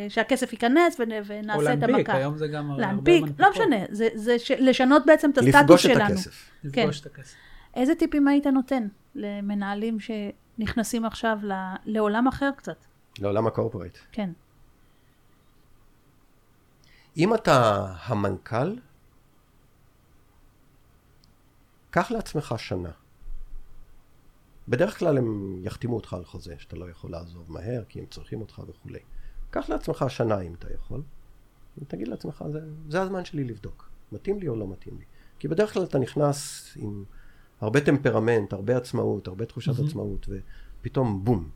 [0.10, 1.88] שהכסף ייכנס ונ, ונעשה את המכה.
[1.88, 3.39] או להנפיק, היום זה גם הרבה להנפיק, מנפיקות.
[3.39, 6.06] לא משנה, זה, זה ש, לשנות בעצם את הסטטוס לפגוש שלנו.
[6.06, 6.50] את הכסף.
[6.64, 7.36] לפגוש את הכסף.
[7.76, 11.54] איזה טיפים היית נותן למנהלים שנכנסים עכשיו ל,
[11.86, 12.86] לעולם אחר קצת?
[13.20, 13.98] לעולם הקורפורט.
[14.12, 14.30] כן.
[17.18, 18.76] אם אתה המנכ"ל,
[21.92, 22.92] קח לעצמך שנה.
[24.68, 28.42] בדרך כלל הם יחתימו אותך על חוזה, שאתה לא יכול לעזוב מהר, כי הם צריכים
[28.42, 29.00] אותך וכולי.
[29.50, 31.02] קח לעצמך שנה אם אתה יכול,
[31.78, 35.06] ותגיד לעצמך, זה, זה הזמן שלי לבדוק, מתאים לי או לא מתאים לי.
[35.39, 37.04] כי בדרך כלל אתה נכנס עם
[37.62, 39.88] הרבה טמפרמנט, הרבה עצמאות, הרבה תחושת מהמם.
[39.88, 40.28] עצמאות,
[40.82, 41.50] ופתאום בום,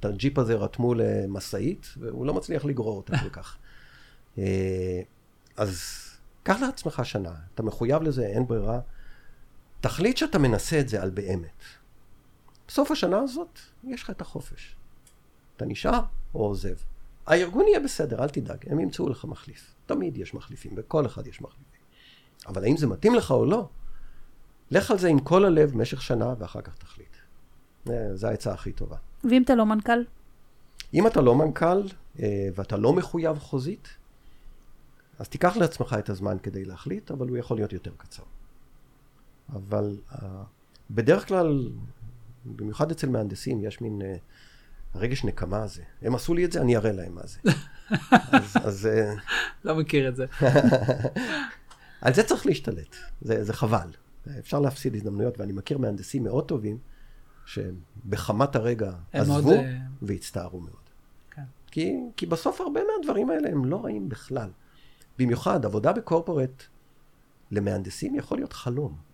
[0.00, 3.56] את הג'יפ הזה רתמו למשאית, והוא לא מצליח לגרור אותה כל כך.
[4.38, 5.00] אה,
[5.56, 5.80] אז
[6.42, 8.80] קח לעצמך שנה, אתה מחויב לזה, אין ברירה.
[9.82, 11.62] תחליט שאתה מנסה את זה על באמת.
[12.68, 14.76] בסוף השנה הזאת, יש לך את החופש.
[15.56, 16.00] אתה נשאר
[16.34, 16.74] או עוזב.
[17.26, 19.74] הארגון יהיה בסדר, אל תדאג, הם ימצאו לך מחליף.
[19.86, 21.80] תמיד יש מחליפים, בכל אחד יש מחליפים.
[22.46, 23.68] אבל האם זה מתאים לך או לא,
[24.70, 27.16] לך על זה עם כל הלב במשך שנה, ואחר כך תחליט.
[27.84, 28.96] זה- זו העצה הכי טובה.
[29.24, 30.04] ואם אתה לא מנכ"ל?
[30.94, 31.82] אם אתה לא מנכ"ל
[32.20, 33.88] אה, ואתה לא מחויב חוזית,
[35.18, 38.22] אז תיקח לעצמך את הזמן כדי להחליט, אבל הוא יכול להיות יותר קצר.
[39.52, 40.42] אבל אה,
[40.90, 41.70] בדרך כלל,
[42.44, 44.16] במיוחד אצל מהנדסים, יש מין אה,
[44.94, 45.82] רגש נקמה הזה.
[46.02, 47.38] הם עשו לי את זה, אני אראה להם מה זה.
[48.32, 49.14] אז, אז אה,
[49.64, 50.26] לא מכיר את זה.
[52.00, 53.88] על זה צריך להשתלט, זה, זה חבל.
[54.38, 56.78] אפשר להפסיד הזדמנויות, ואני מכיר מהנדסים מאוד טובים,
[57.46, 59.64] שבחמת הרגע עזבו מאוד,
[60.02, 60.82] והצטערו מאוד.
[61.30, 61.42] כן.
[61.70, 64.50] כי, כי בסוף הרבה מהדברים האלה הם לא רעים בכלל.
[65.18, 66.62] במיוחד, עבודה בקורפורט
[67.50, 69.11] למהנדסים יכול להיות חלום.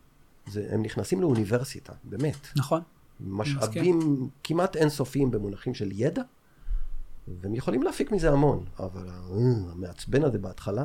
[0.49, 2.49] זה, הם נכנסים לאוניברסיטה, באמת.
[2.57, 2.82] נכון.
[3.20, 6.22] משאבים כמעט אינסופיים במונחים של ידע,
[7.28, 9.14] והם יכולים להפיק מזה המון, אבל אה,
[9.72, 10.84] המעצבן הזה בהתחלה,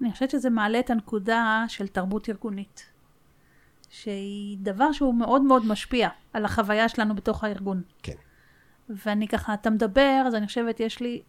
[0.00, 2.86] אני חושבת שזה מעלה את הנקודה של תרבות ארגונית,
[3.90, 7.82] שהיא דבר שהוא מאוד מאוד משפיע על החוויה שלנו בתוך הארגון.
[8.02, 8.14] כן.
[8.88, 11.22] ואני ככה, אתה מדבר, אז אני חושבת, יש לי,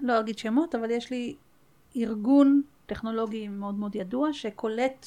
[0.00, 1.36] לא אגיד שמות, אבל יש לי
[1.96, 5.06] ארגון טכנולוגי מאוד מאוד ידוע, שקולט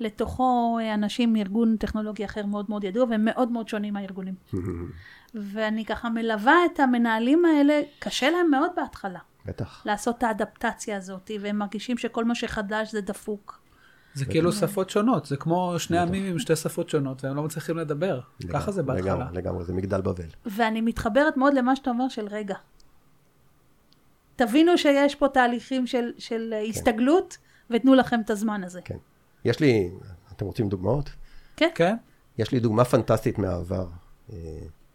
[0.00, 4.34] לתוכו אנשים מארגון טכנולוגי אחר מאוד מאוד ידוע, והם מאוד מאוד שונים מהארגונים.
[5.34, 9.18] ואני ככה מלווה את המנהלים האלה, קשה להם מאוד בהתחלה.
[9.46, 9.82] בטח.
[9.86, 13.60] לעשות את האדפטציה הזאת, והם מרגישים שכל מה שחדש זה דפוק.
[14.14, 15.98] זה כאילו שפות שונות, זה כמו שני.
[15.98, 18.20] עמים עם שתי שפות שונות, והם לא מצליחים לדבר.
[18.52, 19.14] ככה זה בהתחלה.
[19.14, 20.24] לגמרי, לגמרי, זה מגדל בבל.
[20.46, 22.54] ואני מתחברת מאוד למה שאתה אומר של רגע.
[24.38, 27.38] תבינו שיש פה תהליכים של, של הסתגלות,
[27.70, 28.80] ותנו לכם את הזמן הזה.
[28.84, 28.96] כן.
[29.44, 29.90] יש לי,
[30.32, 31.10] אתם רוצים דוגמאות?
[31.56, 31.68] כן?
[31.74, 31.96] כן?
[32.38, 33.86] יש לי דוגמה פנטסטית מהעבר.
[34.32, 34.36] אה,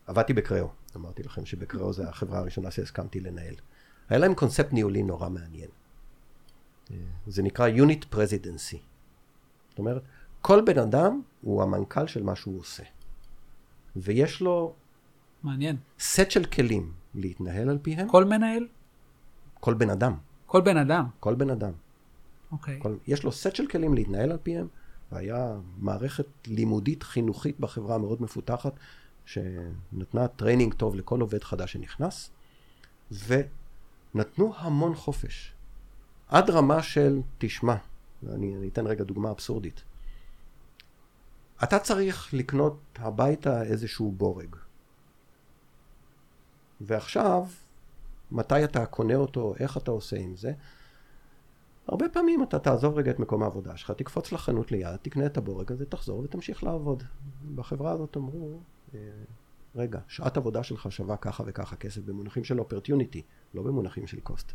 [0.07, 3.55] עבדתי בקריאו, אמרתי לכם שבקריאו זה החברה הראשונה שהסכמתי לנהל.
[4.09, 5.69] היה להם קונספט ניהולי נורא מעניין.
[6.91, 8.77] אה, זה נקרא Unit Presidency.
[9.69, 10.01] זאת אומרת,
[10.41, 12.83] כל בן אדם הוא המנכ"ל של מה שהוא עושה.
[13.95, 14.73] ויש לו
[15.43, 15.75] מעניין.
[15.99, 18.07] סט של כלים להתנהל על פיהם.
[18.07, 18.67] כל מנהל?
[19.63, 20.15] כל בן אדם.
[20.45, 21.05] כל בן אדם.
[21.19, 21.71] כל בן אדם.
[22.51, 22.79] אוקיי.
[22.81, 24.67] כל, יש לו סט של כלים להתנהל על פיהם,
[25.11, 28.73] והיה מערכת לימודית חינוכית בחברה מאוד מפותחת,
[29.25, 32.29] שנתנה training טוב לכל עובד חדש שנכנס,
[33.11, 35.53] ונתנו המון חופש.
[36.27, 37.75] עד רמה של, תשמע,
[38.29, 39.83] אני אתן רגע דוגמה אבסורדית.
[41.63, 44.55] אתה צריך לקנות הביתה איזשהו בורג.
[46.81, 47.45] ועכשיו,
[48.33, 50.53] מתי אתה קונה אותו, איך אתה עושה עם זה,
[51.87, 55.71] הרבה פעמים אתה תעזוב רגע את מקום העבודה שלך, תקפוץ לחנות ליד, תקנה את הבורג
[55.71, 57.03] הזה, תחזור ותמשיך לעבוד.
[57.55, 58.59] בחברה הזאת אמרו,
[58.93, 58.99] אה,
[59.75, 63.21] רגע, שעת עבודה שלך שווה ככה וככה כסף במונחים של אופרטיוניטי,
[63.53, 64.51] לא במונחים של קוסט.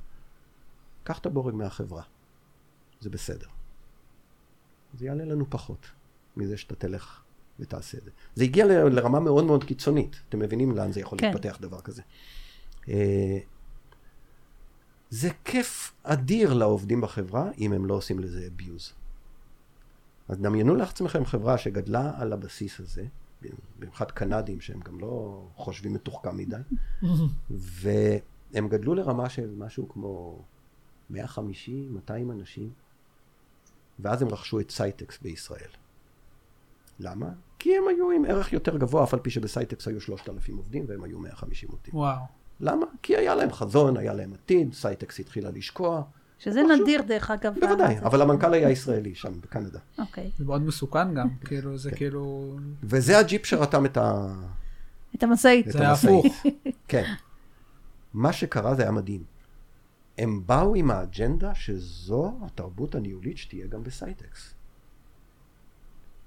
[1.05, 2.03] קח את הבורג מהחברה,
[3.01, 3.47] זה בסדר.
[4.95, 5.87] זה יעלה לנו פחות
[6.37, 7.23] מזה שאתה תלך
[7.61, 8.11] ותעשה את זה.
[8.35, 11.27] זה הגיע ל- לרמה מאוד מאוד קיצונית, אתם מבינים לאן זה יכול כן.
[11.27, 12.03] להתפתח דבר כזה.
[15.11, 18.93] זה כיף אדיר לעובדים בחברה, אם הם לא עושים לזה abuse.
[20.29, 23.07] אז דמיינו לעצמכם חברה שגדלה על הבסיס הזה,
[23.79, 26.57] במיוחד קנדים שהם גם לא חושבים מתוחכם מדי,
[27.51, 30.43] והם גדלו לרמה של משהו כמו
[31.11, 32.71] 150, 200 אנשים,
[33.99, 35.71] ואז הם רכשו את סייטקס בישראל.
[37.01, 37.31] למה?
[37.59, 41.05] כי הם היו עם ערך יותר גבוה, אף על פי שבסייטקס היו 3,000 עובדים והם
[41.05, 41.95] היו 150 עובדים.
[41.97, 42.38] וואו.
[42.61, 42.87] למה?
[43.03, 46.03] כי היה להם חזון, היה להם עתיד, סייטקס התחילה לשקוע.
[46.39, 47.55] שזה משהו- נדיר דרך אגב.
[47.61, 49.79] בוודאי, אבל המנכ"ל היה ישראלי שם בקנדה.
[49.99, 50.31] אוקיי.
[50.39, 52.57] זה מאוד מסוכן גם, כאילו, זה כאילו...
[52.83, 54.27] וזה הג'יפ שרתם את ה...
[55.15, 55.67] את המשאית.
[55.69, 55.89] את זה.
[55.89, 56.27] הפוך.
[56.89, 57.13] כן.
[58.15, 59.23] מה שקרה זה היה מדהים.
[60.19, 64.55] הם באו עם האג'נדה שזו התרבות הניהולית שתהיה גם בסייטקס.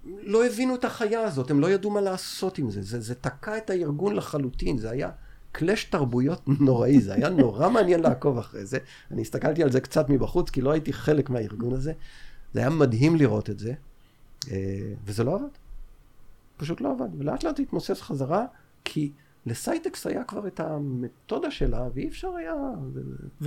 [0.06, 2.82] לא הבינו את החיה הזאת, הם לא ידעו מה לעשות עם זה.
[2.82, 5.10] זה, זה תקע את הארגון לחלוטין, זה היה
[5.52, 8.78] קלאש תרבויות נוראי, זה היה נורא מעניין לעקוב אחרי זה.
[9.12, 11.94] אני הסתכלתי על זה קצת מבחוץ, כי לא הייתי חלק מהארגון הזה.
[12.54, 13.74] זה היה מדהים לראות את זה,
[14.52, 14.58] אה,
[15.06, 15.46] וזה לא עבד.
[16.58, 17.08] פשוט לא עבד.
[17.18, 18.46] ולאט לאט התמוסס חזרה,
[18.86, 19.12] כי
[19.46, 22.54] לסייטקס היה כבר את המתודה שלה, ואי אפשר היה...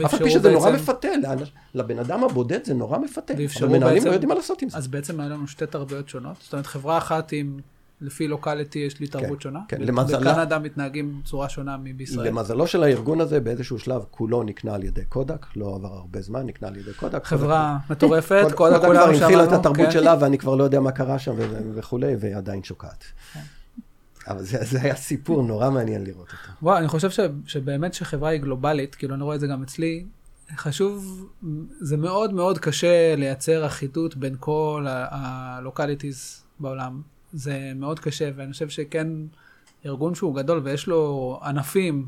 [0.06, 3.34] אף על פי שזה נורא בעצם- מפתה, לאנ- לבן אדם הבודד זה נורא מפתה.
[3.34, 4.78] אבל מנהלים בעצם- לא יודעים מה לעשות עם זה.
[4.78, 6.36] אז בעצם היה לנו שתי תרבויות שונות.
[6.40, 7.58] זאת אומרת, חברה אחת עם,
[8.00, 9.60] לפי locality יש לי תרבות כן, שונה.
[9.68, 12.26] כן, למזלה- בקנדה מתנהגים בצורה שונה מבישראל.
[12.28, 16.46] למזלו של הארגון הזה, באיזשהו שלב כולו נקנה על ידי קודק, לא עבר הרבה זמן,
[16.46, 17.24] נקנה על ידי קודק.
[17.24, 19.90] חברה מטורפת, קודק- קודק כבר הנחילה את התרבות כן.
[19.90, 21.34] שלה, ואני כבר לא יודע מה קרה שם
[21.74, 23.04] וכולי, ועדיין שוקעת.
[24.28, 26.52] אבל זה זה היה סיפור נורא מעניין לראות אותו.
[26.62, 30.04] וואו, אני חושב ש, שבאמת שחברה היא גלובלית, כאילו אני רואה את זה גם אצלי,
[30.56, 31.26] חשוב,
[31.80, 37.02] זה מאוד מאוד קשה לייצר אחידות בין כל ה localities בעולם.
[37.34, 39.06] זה מאוד קשה, ואני חושב שכן,
[39.86, 42.06] ארגון שהוא גדול ויש לו ענפים,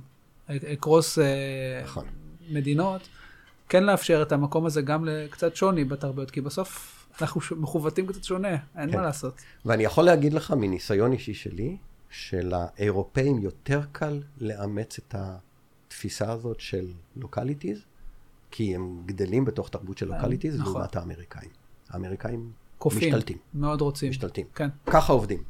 [0.48, 1.18] across
[1.84, 2.04] נכון.
[2.50, 3.08] מדינות,
[3.68, 8.56] כן לאפשר את המקום הזה גם לקצת שוני בתרבויות, כי בסוף אנחנו מחווטים קצת שונה,
[8.76, 8.96] אין כן.
[8.96, 9.34] מה לעשות.
[9.64, 11.76] ואני יכול להגיד לך מניסיון אישי שלי,
[12.10, 17.78] שלאירופאים יותר קל לאמץ את התפיסה הזאת של localities,
[18.50, 20.72] כי הם גדלים בתוך תרבות של localities, נכון.
[20.72, 21.50] לעומת האמריקאים.
[21.88, 23.38] האמריקאים כופים, משתלטים.
[23.54, 24.10] מאוד רוצים.
[24.10, 24.46] משתלטים.
[24.54, 24.68] כן.
[24.86, 25.42] ככה עובדים.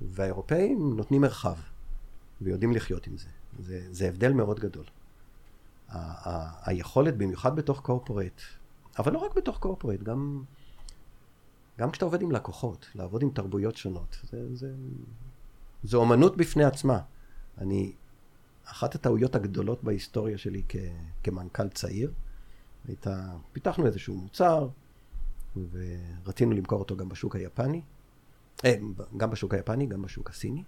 [0.00, 1.56] והאירופאים נותנים מרחב,
[2.40, 3.28] ויודעים לחיות עם זה.
[3.58, 4.84] זה, זה הבדל מאוד גדול.
[5.88, 8.40] ה- ה- היכולת, במיוחד בתוך קורפורט,
[8.98, 10.42] אבל לא רק בתוך קורפורט, גם,
[11.78, 14.72] גם כשאתה עובד עם לקוחות, לעבוד עם תרבויות שונות, זה, זה,
[15.82, 17.00] זה אומנות בפני עצמה.
[17.58, 17.92] אני,
[18.64, 20.76] אחת הטעויות הגדולות בהיסטוריה שלי כ,
[21.22, 22.12] כמנכ"ל צעיר,
[22.88, 24.68] הייתה, פיתחנו איזשהו מוצר,
[25.56, 27.82] ורצינו למכור אותו גם בשוק היפני,
[28.64, 28.74] אה,
[29.16, 30.64] גם בשוק היפני, גם בשוק הסיני.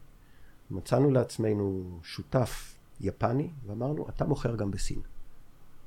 [0.70, 5.00] מצאנו לעצמנו שותף יפני, ואמרנו, אתה מוכר גם בסין.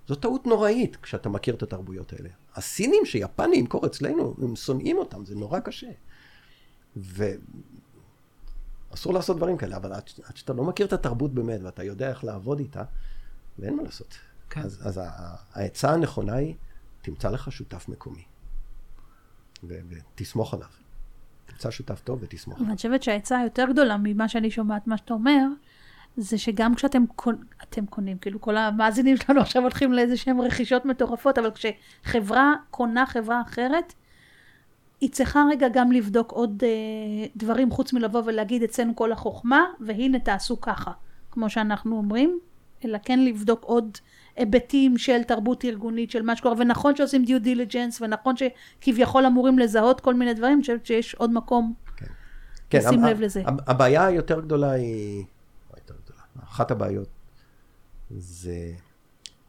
[0.08, 2.30] זו טעות נוראית כשאתה מכיר את התרבויות האלה.
[2.56, 5.91] הסינים שיפני ימכור אצלנו, הם שונאים אותם, זה נורא קשה.
[6.96, 12.10] ואסור לעשות דברים כאלה, אבל עד, עד שאתה לא מכיר את התרבות באמת, ואתה יודע
[12.10, 12.84] איך לעבוד איתה,
[13.60, 14.18] ואין מה לעשות.
[14.50, 14.62] כן.
[14.62, 15.00] אז, אז
[15.54, 16.56] העצה הנכונה היא,
[17.02, 18.24] תמצא לך שותף מקומי.
[19.68, 20.68] ותסמוך עליו.
[21.45, 22.68] תמצא שותף טוב ותסמוך עליו.
[22.68, 25.45] ואני חושבת שהעצה היותר גדולה ממה שאני שומעת, מה שאתה אומר,
[26.18, 27.36] זה שגם כשאתם קונ...
[27.64, 33.05] אתם קונים, כאילו כל המאזינים שלנו עכשיו הולכים לאיזה שהם רכישות מטורפות, אבל כשחברה קונה
[33.05, 33.93] חברה אחרת,
[35.01, 40.20] היא צריכה רגע גם לבדוק עוד אה, דברים חוץ מלבוא ולהגיד אצלנו כל החוכמה, והנה
[40.20, 40.91] תעשו ככה,
[41.32, 42.39] כמו שאנחנו אומרים,
[42.86, 43.98] אלא כן לבדוק עוד
[44.36, 50.02] היבטים של תרבות ארגונית, של מה שקורה, ונכון שעושים דיו דיליג'נס, ונכון שכביכול אמורים לזהות
[50.02, 51.74] כל מיני דברים, אני חושבת שיש עוד מקום
[52.74, 53.42] לשים הב- לב לזה.
[53.46, 55.24] הב- הבעיה היותר גדולה היא,
[55.78, 57.08] יותר גדולה, אחת הבעיות
[58.18, 58.72] זה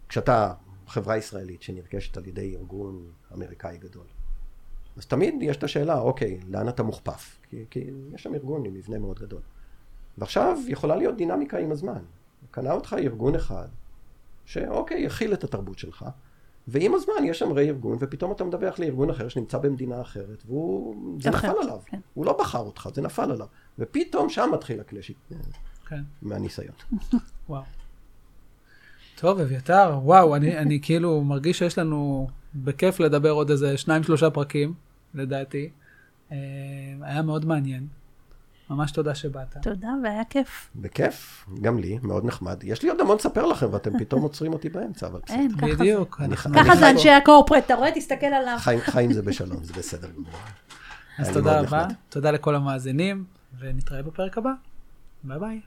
[0.09, 0.53] כשאתה
[0.87, 3.03] חברה ישראלית שנרכשת על ידי ארגון
[3.35, 4.07] אמריקאי גדול.
[4.97, 7.41] אז תמיד יש את השאלה, אוקיי, לאן אתה מוכפף?
[7.51, 9.41] כי, כי יש שם ארגון עם מבנה מאוד גדול.
[10.18, 12.03] ועכשיו יכולה להיות דינמיקה עם הזמן.
[12.55, 13.66] קנה אותך ארגון אחד,
[14.44, 16.05] שאוקיי, יכיל את התרבות שלך,
[16.68, 20.96] ועם הזמן יש שם רה-ארגון, ופתאום אתה מדווח לארגון אחר שנמצא במדינה אחרת, והוא...
[21.20, 21.78] זה אחרת, נפל עליו.
[21.86, 22.00] כן.
[22.14, 23.46] הוא לא בחר אותך, זה נפל עליו.
[23.78, 25.14] ופתאום שם מתחיל הקלאשי
[25.88, 26.02] כן.
[26.22, 26.74] מהניסיון.
[27.48, 27.62] וואו.
[29.16, 34.30] טוב, אביתר, וואו, אני, אני כאילו מרגיש שיש לנו בכיף לדבר עוד איזה שניים, שלושה
[34.30, 34.74] פרקים,
[35.14, 35.70] לדעתי.
[36.32, 36.36] אה,
[37.02, 37.86] היה מאוד מעניין.
[38.70, 39.56] ממש תודה שבאת.
[39.62, 40.70] תודה, והיה כיף.
[40.76, 42.64] בכיף, גם לי, מאוד נחמד.
[42.64, 45.36] יש לי עוד המון לספר לכם, ואתם פתאום עוצרים אותי באמצע, אבל בסדר.
[45.36, 45.74] אין, ככה זה.
[45.74, 46.20] בדיוק.
[46.54, 47.90] ככה זה אנשי הקורפרט, אתה רואה?
[47.94, 48.56] תסתכל עליו.
[48.58, 50.30] חיים, חיים זה בשלום, זה בסדר גמור.
[51.18, 51.86] אז תודה רבה.
[52.08, 53.24] תודה לכל המאזינים,
[53.58, 54.50] ונתראה בפרק הבא.
[55.24, 55.60] ביי ביי.